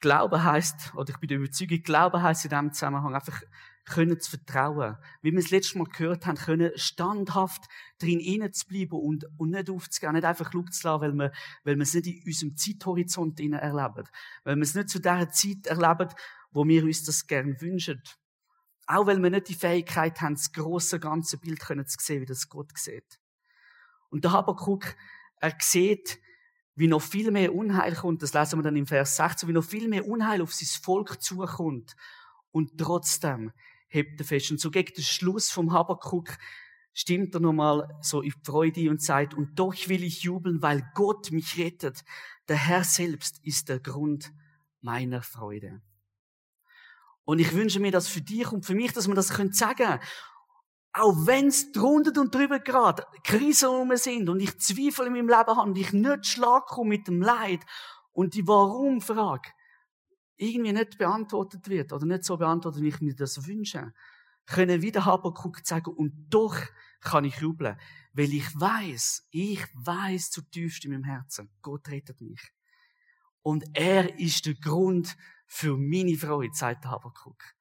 Glaube 0.00 0.42
heißt, 0.42 0.94
oder 0.94 1.10
ich 1.10 1.18
bin 1.18 1.28
der 1.28 1.38
Überzeugung, 1.38 1.82
Glaube 1.82 2.22
heißt 2.22 2.44
in 2.44 2.50
diesem 2.50 2.72
Zusammenhang 2.72 3.14
einfach 3.14 3.40
können 3.86 4.18
zu 4.20 4.30
vertrauen. 4.30 4.96
Wie 5.22 5.32
wir 5.32 5.38
es 5.38 5.50
letztes 5.50 5.74
Mal 5.76 5.84
gehört 5.84 6.26
haben, 6.26 6.36
können 6.36 6.72
standhaft 6.74 7.64
drin 7.98 8.20
zu 8.52 8.66
bleiben 8.66 8.98
und, 8.98 9.26
und 9.38 9.50
nicht 9.50 9.70
aufzugehen, 9.70 10.12
nicht 10.12 10.24
einfach 10.24 10.52
Luft 10.52 10.74
zu 10.74 10.88
lassen, 10.88 11.00
weil 11.02 11.12
wir, 11.12 11.32
weil 11.64 11.76
wir 11.76 11.82
es 11.82 11.94
nicht 11.94 12.06
in 12.06 12.22
unserem 12.26 12.56
Zeithorizont 12.56 13.38
erleben. 13.40 14.08
Weil 14.44 14.56
wir 14.56 14.62
es 14.62 14.74
nicht 14.74 14.88
zu 14.88 15.00
der 15.00 15.30
Zeit 15.30 15.66
erleben, 15.66 16.12
wo 16.50 16.66
wir 16.66 16.84
uns 16.84 17.04
das 17.04 17.26
gern 17.26 17.60
wünschen. 17.60 18.02
Auch 18.86 19.06
weil 19.06 19.22
wir 19.22 19.30
nicht 19.30 19.48
die 19.48 19.54
Fähigkeit 19.54 20.20
haben, 20.20 20.34
das 20.34 20.52
große 20.52 20.98
ganze 20.98 21.38
Bild 21.38 21.60
können 21.60 21.86
zu 21.86 21.96
sehen, 22.00 22.22
wie 22.22 22.26
das 22.26 22.48
Gott 22.48 22.76
sieht. 22.76 23.18
Und 24.10 24.24
der 24.24 24.32
Habakkuk 24.32 24.96
er 25.40 25.54
sieht, 25.60 26.18
wie 26.74 26.88
noch 26.88 27.02
viel 27.02 27.30
mehr 27.30 27.54
Unheil 27.54 27.94
kommt. 27.94 28.22
Das 28.22 28.34
lesen 28.34 28.58
wir 28.58 28.62
dann 28.62 28.76
im 28.76 28.86
Vers 28.86 29.16
16, 29.16 29.48
wie 29.48 29.52
noch 29.52 29.64
viel 29.64 29.88
mehr 29.88 30.06
Unheil 30.06 30.42
auf 30.42 30.54
sein 30.54 30.68
Volk 30.82 31.22
zukommt. 31.22 31.96
Und 32.52 32.78
trotzdem 32.78 33.52
hebt 33.88 34.20
er 34.20 34.26
fest. 34.26 34.50
Und 34.50 34.60
so 34.60 34.70
gegen 34.70 34.94
den 34.94 35.04
Schluss 35.04 35.50
vom 35.50 35.72
Habakuk 35.72 36.36
stimmt 36.92 37.34
er 37.34 37.40
nochmal 37.40 37.88
so 38.02 38.22
in 38.22 38.32
Freude 38.42 38.90
und 38.90 39.02
sagt, 39.02 39.34
und 39.34 39.58
doch 39.58 39.74
will 39.88 40.04
ich 40.04 40.22
jubeln, 40.22 40.62
weil 40.62 40.82
Gott 40.94 41.30
mich 41.30 41.58
rettet. 41.58 42.04
Der 42.48 42.56
Herr 42.56 42.84
selbst 42.84 43.38
ist 43.42 43.68
der 43.68 43.80
Grund 43.80 44.32
meiner 44.80 45.22
Freude. 45.22 45.82
Und 47.24 47.40
ich 47.40 47.52
wünsche 47.54 47.80
mir 47.80 47.90
das 47.90 48.06
für 48.06 48.20
dich 48.20 48.52
und 48.52 48.64
für 48.64 48.74
mich, 48.74 48.92
dass 48.92 49.08
wir 49.08 49.14
das 49.14 49.28
sagen 49.28 49.52
können 49.52 50.00
auch 50.98 51.26
wenn 51.26 51.48
es 51.48 51.72
drunter 51.72 52.18
und 52.20 52.34
drüber 52.34 52.58
gerade 52.58 53.06
Krisen 53.22 53.68
rum 53.68 53.96
sind 53.96 54.28
und 54.28 54.40
ich 54.40 54.58
Zweifel 54.58 55.06
in 55.06 55.12
meinem 55.12 55.28
Leben 55.28 55.56
habe 55.56 55.60
und 55.60 55.76
ich 55.76 55.92
nicht 55.92 56.26
schlag 56.26 56.66
komme 56.66 56.90
mit 56.90 57.06
dem 57.06 57.20
Leid 57.20 57.60
und 58.12 58.34
die 58.34 58.46
Warum-Frage 58.46 59.50
irgendwie 60.36 60.72
nicht 60.72 60.96
beantwortet 60.98 61.68
wird 61.68 61.92
oder 61.92 62.06
nicht 62.06 62.24
so 62.24 62.36
beantwortet, 62.36 62.82
wie 62.82 62.88
ich 62.88 63.00
mir 63.00 63.14
das 63.14 63.46
wünsche, 63.46 63.92
können 64.46 64.80
wieder 64.80 65.04
Habakuk 65.04 65.60
sagen 65.64 65.92
und 65.92 66.28
doch 66.30 66.56
kann 67.00 67.24
ich 67.24 67.36
jubeln, 67.36 67.78
weil 68.12 68.32
ich 68.32 68.48
weiß, 68.58 69.26
ich 69.30 69.64
weiß 69.74 70.30
zutiefst 70.30 70.84
in 70.84 70.92
meinem 70.92 71.04
Herzen, 71.04 71.50
Gott 71.62 71.88
rettet 71.88 72.20
mich. 72.20 72.52
Und 73.42 73.64
er 73.74 74.18
ist 74.18 74.46
der 74.46 74.54
Grund 74.54 75.16
für 75.46 75.76
meine 75.76 76.16
Freude, 76.16 76.54
sagt 76.54 76.86
Habakuk. 76.86 77.55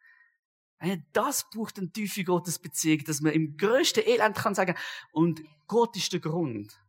Das 1.14 1.50
braucht 1.50 1.80
eine 1.80 1.92
tiefe 1.92 2.24
Gottesbeziehung, 2.24 3.04
dass 3.06 3.22
man 3.22 3.34
im 3.34 3.58
größten 3.58 4.04
Elend 4.06 4.36
kann 4.36 4.56
sagen, 4.56 4.76
und 5.12 5.42
Gott 5.68 5.96
ist 5.96 6.14
der 6.14 6.20
Grund 6.20 6.80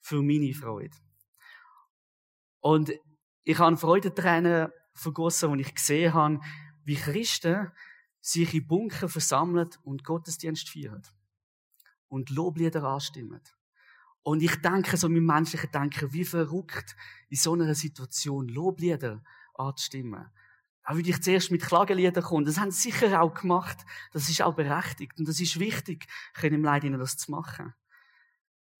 für 0.00 0.22
meine 0.22 0.52
Freude. 0.54 0.96
Und 2.60 2.92
ich 3.44 3.58
habe 3.58 3.76
Freudentränen 3.76 4.70
vergossen, 4.94 5.50
als 5.50 5.60
ich 5.60 5.74
gesehen 5.74 6.14
habe, 6.14 6.40
wie 6.84 6.96
Christen 6.96 7.70
sich 8.20 8.52
in 8.54 8.66
Bunker 8.66 9.08
versammeln 9.08 9.70
und 9.82 10.04
Gottesdienst 10.04 10.68
feiern. 10.68 11.02
Und 12.08 12.30
Loblieder 12.30 12.84
anstimmen. 12.84 13.42
Und 14.22 14.42
ich 14.42 14.56
denke, 14.56 14.96
so 14.96 15.08
mit 15.08 15.22
menschlichen 15.22 15.70
Denken, 15.70 16.12
wie 16.12 16.24
verrückt 16.24 16.96
in 17.28 17.36
so 17.36 17.52
einer 17.52 17.74
Situation 17.74 18.48
Loblieder 18.48 19.22
anzustimmen. 19.54 20.30
Auch 20.84 20.94
würde 20.94 21.10
ich 21.10 21.20
zuerst 21.22 21.50
mit 21.50 21.62
Klageliedern 21.62 22.24
kommen. 22.24 22.46
Das 22.46 22.58
haben 22.58 22.70
sie 22.70 22.90
sicher 22.90 23.20
auch 23.20 23.34
gemacht. 23.34 23.78
Das 24.12 24.28
ist 24.28 24.42
auch 24.42 24.54
berechtigt. 24.54 25.18
Und 25.18 25.28
das 25.28 25.40
ist 25.40 25.58
wichtig, 25.58 26.06
können 26.34 26.56
im 26.56 26.64
Leid 26.64 26.84
ihnen 26.84 26.98
das 26.98 27.16
zu 27.16 27.30
machen. 27.30 27.74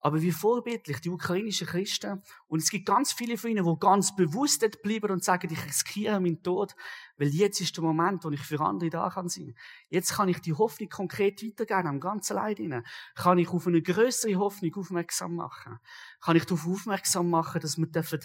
Aber 0.00 0.22
wie 0.22 0.30
vorbildlich 0.30 1.00
die 1.00 1.10
ukrainischen 1.10 1.66
Christen, 1.66 2.22
und 2.46 2.62
es 2.62 2.70
gibt 2.70 2.86
ganz 2.86 3.12
viele 3.12 3.36
von 3.36 3.50
ihnen, 3.50 3.64
die 3.64 3.80
ganz 3.80 4.14
bewusst 4.14 4.62
dort 4.62 4.80
bleiben 4.80 5.10
und 5.10 5.24
sagen, 5.24 5.52
ich 5.52 5.64
riskiere 5.64 6.20
meinen 6.20 6.42
Tod, 6.42 6.76
weil 7.16 7.28
jetzt 7.28 7.60
ist 7.60 7.76
der 7.76 7.82
Moment, 7.82 8.24
wo 8.24 8.30
ich 8.30 8.40
für 8.40 8.60
andere 8.60 8.90
da 8.90 9.10
kann 9.10 9.28
sein. 9.28 9.56
Jetzt 9.88 10.14
kann 10.14 10.28
ich 10.28 10.40
die 10.40 10.54
Hoffnung 10.54 10.88
konkret 10.88 11.42
weitergeben, 11.42 11.88
am 11.88 12.00
ganzen 12.00 12.36
Leid 12.36 12.60
ihnen. 12.60 12.86
Kann 13.16 13.38
ich 13.38 13.48
auf 13.48 13.66
eine 13.66 13.82
größere 13.82 14.36
Hoffnung 14.36 14.74
aufmerksam 14.76 15.34
machen. 15.34 15.78
Kann 16.20 16.36
ich 16.36 16.44
darauf 16.44 16.66
aufmerksam 16.66 17.28
machen, 17.28 17.60
dass 17.60 17.76
wir 17.76 17.86
dürfen 17.86 18.20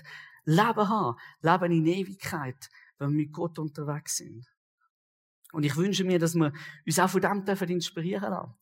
Leben 0.45 0.89
haben. 0.89 1.17
Leben 1.41 1.71
in 1.71 1.87
Ewigkeit 1.87 2.69
wenn 3.03 3.11
wir 3.11 3.25
mit 3.25 3.33
Gott 3.33 3.59
unterwegs 3.59 4.17
sind. 4.17 4.47
Und 5.51 5.63
ich 5.63 5.75
wünsche 5.75 6.03
mir, 6.03 6.17
dass 6.19 6.35
wir 6.35 6.51
uns 6.85 6.99
auch 6.99 7.09
von 7.09 7.21
dem 7.21 7.45
dürfen 7.45 7.69
inspirieren 7.69 8.31
lassen. 8.31 8.53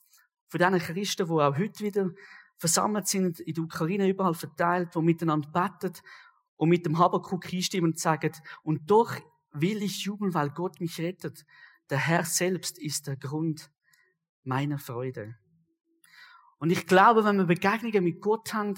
Von 0.47 0.59
diesen 0.59 0.79
Christen, 0.79 1.25
die 1.25 1.31
auch 1.31 1.57
heute 1.57 1.83
wieder 1.83 2.09
versammelt 2.57 3.07
sind, 3.07 3.39
in 3.39 3.53
der 3.53 3.63
Ukraine 3.63 4.09
überall 4.09 4.33
verteilt, 4.33 4.93
die 4.93 5.01
miteinander 5.01 5.49
beten 5.49 5.93
und 6.57 6.69
mit 6.69 6.85
dem 6.85 6.99
Habakuk 6.99 7.51
einstimmen 7.51 7.91
und 7.91 7.99
sagen, 7.99 8.33
und 8.63 8.91
doch 8.91 9.15
will 9.53 9.81
ich 9.81 10.03
jubeln, 10.03 10.33
weil 10.33 10.49
Gott 10.49 10.79
mich 10.79 10.99
rettet. 10.99 11.45
Der 11.89 11.97
Herr 11.97 12.25
selbst 12.25 12.77
ist 12.77 13.07
der 13.07 13.15
Grund 13.15 13.71
meiner 14.43 14.77
Freude. 14.77 15.35
Und 16.59 16.69
ich 16.69 16.85
glaube, 16.85 17.23
wenn 17.23 17.37
wir 17.37 17.45
Begegnungen 17.45 18.03
mit 18.03 18.21
Gott 18.21 18.53
haben, 18.53 18.75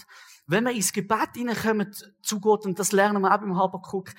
wenn 0.47 0.63
wir 0.63 0.71
ins 0.71 0.93
Gebet 0.93 1.31
hineinkommen 1.35 1.93
zu 2.21 2.39
Gott, 2.39 2.65
und 2.65 2.79
das 2.79 2.93
lernen 2.93 3.21
wir 3.21 3.33
auch 3.33 3.39
beim 3.41 3.57
Habakuk, 3.57 4.11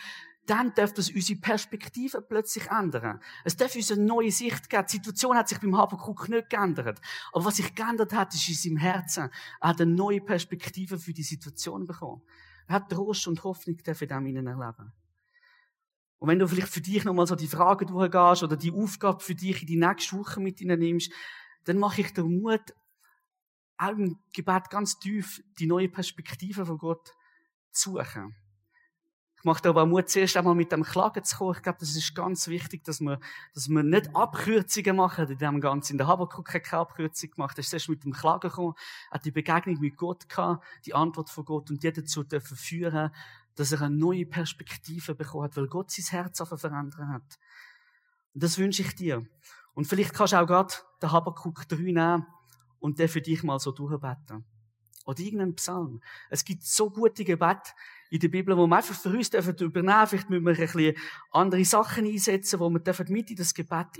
dann 0.46 0.74
darf 0.74 0.92
das 0.92 1.10
unsere 1.10 1.40
Perspektive 1.40 2.20
plötzlich 2.20 2.66
ändern. 2.70 3.20
Es 3.44 3.56
darf 3.56 3.74
uns 3.74 3.90
eine 3.90 4.04
neue 4.04 4.30
Sicht 4.30 4.68
geben. 4.68 4.84
Die 4.86 4.92
Situation 4.92 5.36
hat 5.36 5.48
sich 5.48 5.58
beim 5.58 5.76
Habakkuk 5.76 6.28
nicht 6.28 6.50
geändert. 6.50 7.00
Aber 7.32 7.46
was 7.46 7.56
sich 7.56 7.74
geändert 7.74 8.12
hat, 8.12 8.34
ist 8.34 8.48
in 8.48 8.54
seinem 8.54 8.76
Herzen. 8.76 9.30
Er 9.60 9.68
hat 9.68 9.80
eine 9.80 9.90
neue 9.90 10.20
Perspektive 10.20 10.98
für 10.98 11.12
die 11.12 11.22
Situation 11.22 11.86
bekommen. 11.86 12.22
Er 12.66 12.76
hat 12.76 12.90
Trost 12.90 13.26
und 13.26 13.42
Hoffnung 13.42 13.78
in 13.78 14.08
dem 14.08 14.26
ihnen 14.26 14.46
erleben. 14.46 14.92
Und 16.18 16.28
wenn 16.28 16.38
du 16.38 16.48
vielleicht 16.48 16.68
für 16.68 16.80
dich 16.80 17.04
nochmal 17.04 17.26
so 17.26 17.36
die 17.36 17.48
Frage 17.48 17.86
durchgehst 17.86 18.42
oder 18.42 18.56
die 18.56 18.72
Aufgabe 18.72 19.20
für 19.20 19.34
dich 19.34 19.62
in 19.62 19.66
die 19.66 19.76
nächste 19.76 20.16
Woche 20.18 20.40
mit 20.40 20.60
ihnen 20.60 20.78
nimmst, 20.78 21.12
dann 21.64 21.78
mache 21.78 22.02
ich 22.02 22.12
dir 22.12 22.24
Mut, 22.24 22.74
auch 23.76 23.90
im 23.90 24.18
Gebet 24.32 24.70
ganz 24.70 24.98
tief 24.98 25.42
die 25.58 25.66
neue 25.66 25.88
Perspektive 25.88 26.64
von 26.64 26.78
Gott 26.78 27.14
zu 27.72 27.92
suchen 27.92 28.34
macht 29.44 29.66
aber 29.66 29.82
auch 29.82 29.86
Mut, 29.86 30.08
zuerst 30.08 30.36
einmal 30.36 30.54
mit 30.54 30.72
dem 30.72 30.82
Klagen 30.82 31.22
zu 31.22 31.36
kommen. 31.36 31.54
Ich 31.56 31.62
glaube, 31.62 31.78
das 31.78 31.94
ist 31.94 32.14
ganz 32.14 32.48
wichtig, 32.48 32.84
dass 32.84 33.00
wir, 33.00 33.20
dass 33.52 33.68
wir 33.68 33.82
nicht 33.82 34.14
Abkürzungen 34.14 34.96
machen 34.96 35.28
in 35.28 35.38
dem 35.38 35.60
Ganzen. 35.60 35.92
In 35.92 35.98
der 35.98 36.06
Habakkuk 36.06 36.52
hat 36.54 36.64
keine 36.64 36.80
Abkürzung 36.80 37.30
gemacht. 37.30 37.58
Er 37.58 37.60
ist 37.60 37.70
zuerst 37.70 37.88
mit 37.88 38.04
dem 38.04 38.12
Klagen 38.12 38.48
gekommen, 38.48 38.74
hat 39.10 39.24
die 39.24 39.30
Begegnung 39.30 39.78
mit 39.80 39.96
Gott 39.96 40.28
gehabt, 40.28 40.64
die 40.86 40.94
Antwort 40.94 41.30
von 41.30 41.44
Gott 41.44 41.70
und 41.70 41.82
die 41.82 41.92
dazu 41.92 42.24
dürfen 42.24 42.56
führen, 42.56 43.10
dass 43.54 43.72
er 43.72 43.82
eine 43.82 43.94
neue 43.94 44.26
Perspektive 44.26 45.14
bekommen 45.14 45.44
hat, 45.44 45.56
weil 45.56 45.68
Gott 45.68 45.90
sein 45.90 46.06
Herz 46.06 46.40
auf 46.40 46.48
verändern 46.48 47.08
hat. 47.08 47.38
Und 48.34 48.42
das 48.42 48.58
wünsche 48.58 48.82
ich 48.82 48.94
dir. 48.94 49.26
Und 49.74 49.86
vielleicht 49.86 50.14
kannst 50.14 50.32
du 50.32 50.40
auch 50.40 50.46
gerade 50.46 50.74
den 51.02 51.12
Habakkuk 51.12 51.68
3 51.68 51.76
nehmen 51.76 52.26
und 52.80 52.98
den 52.98 53.08
für 53.08 53.20
dich 53.20 53.42
mal 53.42 53.58
so 53.58 53.72
durchbeten. 53.72 54.44
Oder 55.04 55.20
irgendeinen 55.20 55.54
Psalm. 55.56 56.00
Es 56.30 56.44
gibt 56.44 56.64
so 56.64 56.90
gute 56.90 57.24
Gebete 57.24 57.72
in 58.10 58.20
der 58.20 58.28
Bibel, 58.28 58.56
wo 58.56 58.66
wir 58.66 58.76
einfach 58.76 58.94
für 58.94 59.10
uns 59.10 59.30
dürfen 59.30 59.56
übernehmen. 59.56 60.06
Vielleicht 60.06 60.30
müssen 60.30 60.44
wir 60.44 60.52
ein 60.52 60.58
bisschen 60.58 60.96
andere 61.30 61.64
Sachen 61.64 62.06
einsetzen, 62.06 62.60
wo 62.60 62.70
wir 62.70 62.80
dürfen 62.80 63.06
mit 63.10 63.30
in 63.30 63.36
das 63.36 63.54
Gebet 63.54 63.98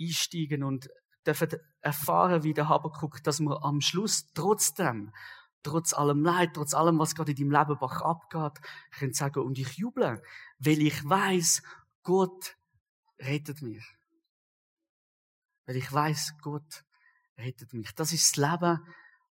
einsteigen 0.00 0.62
und 0.62 0.88
dürfen 1.26 1.48
erfahren, 1.80 2.42
wie 2.42 2.54
der 2.54 2.68
Habakkuk, 2.68 3.22
dass 3.24 3.40
wir 3.40 3.64
am 3.64 3.80
Schluss 3.80 4.32
trotzdem 4.32 5.12
trotz 5.66 5.92
allem 5.92 6.22
Leid, 6.22 6.50
trotz 6.54 6.74
allem, 6.74 6.98
was 6.98 7.14
gerade 7.14 7.32
in 7.32 7.50
deinem 7.50 7.50
Leben 7.50 7.80
abgeht, 7.80 8.64
können 8.92 9.12
sagen, 9.12 9.40
und 9.40 9.58
ich 9.58 9.72
juble, 9.72 10.22
weil 10.60 10.80
ich 10.80 11.04
weiß, 11.04 11.62
Gott 12.04 12.56
rettet 13.18 13.62
mich. 13.62 13.84
Weil 15.66 15.76
ich 15.76 15.92
weiß, 15.92 16.34
Gott 16.40 16.84
rettet 17.36 17.72
mich. 17.72 17.92
Das 17.96 18.12
ist 18.12 18.36
das 18.36 18.50
Leben, 18.50 18.78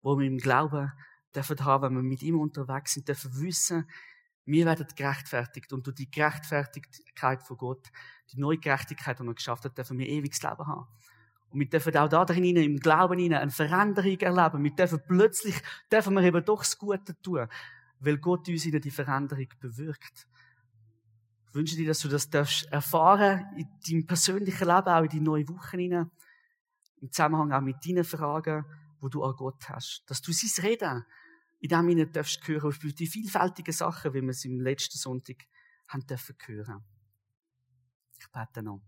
wo 0.03 0.19
wir 0.19 0.27
im 0.27 0.39
Glauben 0.39 0.93
dürfen 1.35 1.65
haben, 1.65 1.85
wenn 1.85 1.95
wir 1.97 2.03
mit 2.03 2.23
ihm 2.23 2.39
unterwegs 2.39 2.95
sind, 2.95 3.09
dürfen 3.09 3.41
wissen, 3.41 3.87
wir 4.47 4.67
werden 4.67 4.87
gerechtfertigt 4.95 5.73
und 5.73 5.87
durch 5.87 5.97
die 5.97 6.11
Gerechtfertigkeit 6.11 7.43
von 7.43 7.57
Gott, 7.57 7.91
die 8.33 8.39
neue 8.39 8.59
Gerechtigkeit, 8.59 9.19
die 9.19 9.27
er 9.27 9.35
geschafft 9.35 9.65
hat, 9.65 9.77
dürfen 9.77 9.99
wir 9.99 10.07
ewiges 10.07 10.43
Leben 10.43 10.67
haben. 10.67 10.87
Und 11.51 11.61
wir 11.61 11.69
dürfen 11.69 11.97
auch 11.97 12.09
da 12.09 12.25
drin, 12.25 12.45
im 12.57 12.79
Glauben 12.79 13.19
hinein, 13.19 13.43
eine 13.43 13.51
Veränderung 13.51 14.19
erleben. 14.19 14.65
Wir 14.65 14.75
dürfen 14.75 15.01
plötzlich, 15.07 15.55
dürfen 15.91 16.15
wir 16.15 16.23
eben 16.23 16.45
doch 16.45 16.59
das 16.59 16.77
Gute 16.77 17.21
tun, 17.23 17.47
weil 18.01 18.19
Gott 18.19 18.49
uns 18.49 18.67
in 18.67 18.81
die 18.81 18.91
Veränderung 18.91 19.47
bewirkt. 19.61 20.27
Ich 21.49 21.55
wünsche 21.55 21.77
dir, 21.77 21.87
dass 21.87 22.01
du 22.01 22.09
das 22.09 22.29
darfst 22.29 22.65
erfahren 22.73 23.47
in 23.57 23.69
deinem 23.89 24.07
persönlichen 24.07 24.67
Leben, 24.67 24.89
auch 24.89 25.03
in 25.05 25.09
die 25.09 25.21
neue 25.21 25.49
Woche 25.49 25.77
hinein, 25.77 26.11
im 27.01 27.13
Zusammenhang 27.13 27.53
auch 27.53 27.61
mit 27.61 27.77
deinen 27.87 28.05
Fragen, 28.05 28.65
wo 29.01 29.09
du 29.09 29.23
an 29.23 29.37
Gott 29.37 29.69
hast. 29.69 30.03
Dass 30.07 30.21
du 30.21 30.33
sein 30.33 30.65
Reden 30.65 31.05
in 31.65 31.71
dem 31.71 31.89
hinein 31.89 32.13
darfst 32.13 32.47
hören, 32.47 32.69
auf 32.69 32.79
die 32.79 33.07
vielfältigen 33.07 33.73
Sachen, 33.73 34.13
wie 34.13 34.21
wir 34.21 34.29
es 34.29 34.45
im 34.45 34.61
letzten 34.61 34.99
Sonntag 34.99 35.47
haben 35.89 36.07
dürfen 36.07 36.37
hören. 36.45 36.85
Ich 38.21 38.31
bete 38.31 38.63
noch. 38.63 38.83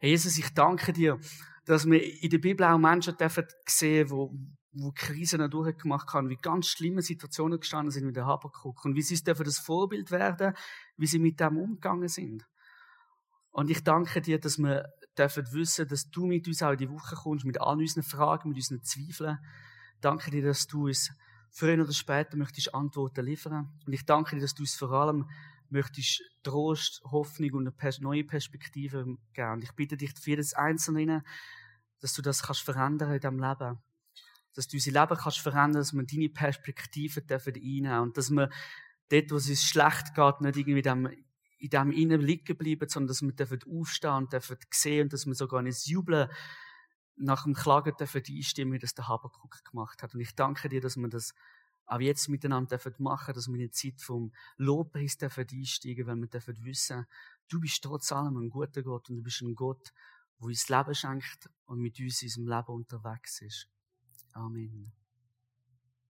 Hey 0.00 0.10
Jesus, 0.10 0.36
ich 0.36 0.50
danke 0.52 0.92
dir, 0.92 1.18
dass 1.64 1.86
wir 1.86 2.22
in 2.22 2.28
der 2.28 2.36
Bibel 2.36 2.66
auch 2.66 2.76
Menschen 2.76 3.16
dürfen 3.16 3.46
sehen, 3.66 4.10
wo, 4.10 4.36
wo 4.72 4.92
Krisen 4.94 5.48
durchgemacht 5.48 6.12
haben, 6.12 6.28
wie 6.28 6.36
ganz 6.36 6.66
schlimme 6.66 7.00
Situationen 7.00 7.58
gestanden 7.58 7.90
sind 7.90 8.04
mit 8.04 8.16
der 8.16 8.26
Habakkuk 8.26 8.84
und 8.84 8.96
wie 8.96 9.02
sie 9.02 9.24
dürfen 9.24 9.44
das 9.44 9.58
Vorbild 9.58 10.10
werden, 10.10 10.52
wie 10.98 11.06
sie 11.06 11.18
mit 11.18 11.40
dem 11.40 11.56
umgegangen 11.56 12.08
sind. 12.08 12.46
Und 13.52 13.70
ich 13.70 13.82
danke 13.82 14.20
dir, 14.20 14.38
dass 14.38 14.58
wir 14.58 14.84
dürfen 15.16 15.50
wissen, 15.52 15.88
dass 15.88 16.10
du 16.10 16.26
mit 16.26 16.46
uns 16.46 16.62
auch 16.62 16.72
in 16.72 16.78
die 16.78 16.90
Woche 16.90 17.16
kommst, 17.16 17.46
mit 17.46 17.58
all 17.58 17.78
unseren 17.78 18.02
Fragen, 18.02 18.50
mit 18.50 18.58
unseren 18.58 18.82
Zweifeln. 18.82 19.38
Danke 20.04 20.30
dir, 20.30 20.42
dass 20.42 20.66
du 20.66 20.88
uns 20.88 21.10
früher 21.50 21.82
oder 21.82 21.94
später 21.94 22.36
möchtest 22.36 22.74
Antworten 22.74 23.24
liefern. 23.24 23.72
Und 23.86 23.92
ich 23.94 24.04
danke 24.04 24.36
dir, 24.36 24.42
dass 24.42 24.54
du 24.54 24.62
uns 24.62 24.74
vor 24.74 24.92
allem 24.92 25.30
möchtest 25.70 26.20
Trost, 26.42 27.00
Hoffnung 27.10 27.54
und 27.54 27.74
eine 27.80 27.92
neue 28.00 28.22
Perspektive 28.22 29.16
geben. 29.32 29.52
Und 29.52 29.64
ich 29.64 29.72
bitte 29.72 29.96
dich 29.96 30.12
für 30.12 30.30
jedes 30.30 30.52
Einzelne, 30.52 31.24
dass 32.00 32.12
du 32.12 32.20
das 32.20 32.42
kannst 32.42 32.60
verändern 32.60 33.14
in 33.14 33.20
deinem 33.20 33.38
Leben. 33.38 33.78
Dass 34.52 34.68
du 34.68 34.76
unser 34.76 34.90
Leben 34.90 35.16
kannst 35.16 35.38
verändern, 35.38 35.80
dass 35.80 35.94
wir 35.94 36.04
deine 36.04 36.28
Perspektive 36.28 37.22
dürfen 37.22 37.86
und 38.02 38.18
dass 38.18 38.30
wir 38.30 38.50
dort, 39.08 39.30
wo 39.30 39.36
es 39.36 39.48
uns 39.48 39.64
schlecht 39.64 40.14
geht, 40.14 40.40
nicht 40.42 40.58
irgendwie 40.58 40.80
in 40.80 40.82
dem, 40.82 41.06
in 41.60 41.70
dem 41.70 41.92
innen 41.92 42.20
liegen 42.20 42.58
bleiben, 42.58 42.90
sondern 42.90 43.08
dass 43.08 43.22
wir 43.22 43.58
aufstehen 43.80 44.12
und 44.12 44.34
sehen 44.70 45.04
und 45.04 45.14
dass 45.14 45.24
wir 45.24 45.34
sogar 45.34 45.62
nicht 45.62 45.86
jubeln 45.86 46.28
nach 47.16 47.44
dem 47.44 47.54
Klagen 47.54 47.94
dürfen 47.98 48.22
einstimmen, 48.28 48.78
das 48.78 48.94
der 48.94 49.08
Habakkuk 49.08 49.64
gemacht 49.64 50.02
hat. 50.02 50.14
Und 50.14 50.20
ich 50.20 50.34
danke 50.34 50.68
dir, 50.68 50.80
dass 50.80 50.96
wir 50.96 51.08
das 51.08 51.34
auch 51.86 52.00
jetzt 52.00 52.28
miteinander 52.28 52.78
machen 52.98 53.26
dürfen, 53.26 53.34
dass 53.34 53.48
wir 53.48 53.54
in 53.54 53.60
die 53.60 53.70
Zeit 53.70 54.00
vom 54.00 54.32
Lobpreis 54.56 55.18
dürfen 55.18 55.46
einsteigen, 55.50 56.06
weil 56.06 56.16
wir 56.16 56.28
dürfen 56.28 56.64
wissen, 56.64 57.06
du 57.48 57.60
bist 57.60 57.82
trotz 57.82 58.10
allem 58.12 58.36
ein 58.38 58.50
guter 58.50 58.82
Gott 58.82 59.10
und 59.10 59.16
du 59.16 59.22
bist 59.22 59.42
ein 59.42 59.54
Gott, 59.54 59.92
der 60.40 60.46
uns 60.46 60.68
Leben 60.68 60.94
schenkt 60.94 61.50
und 61.66 61.80
mit 61.80 61.98
uns 62.00 62.22
in 62.22 62.26
unserem 62.26 62.48
Leben 62.48 62.72
unterwegs 62.72 63.42
ist. 63.42 63.68
Amen. 64.32 65.03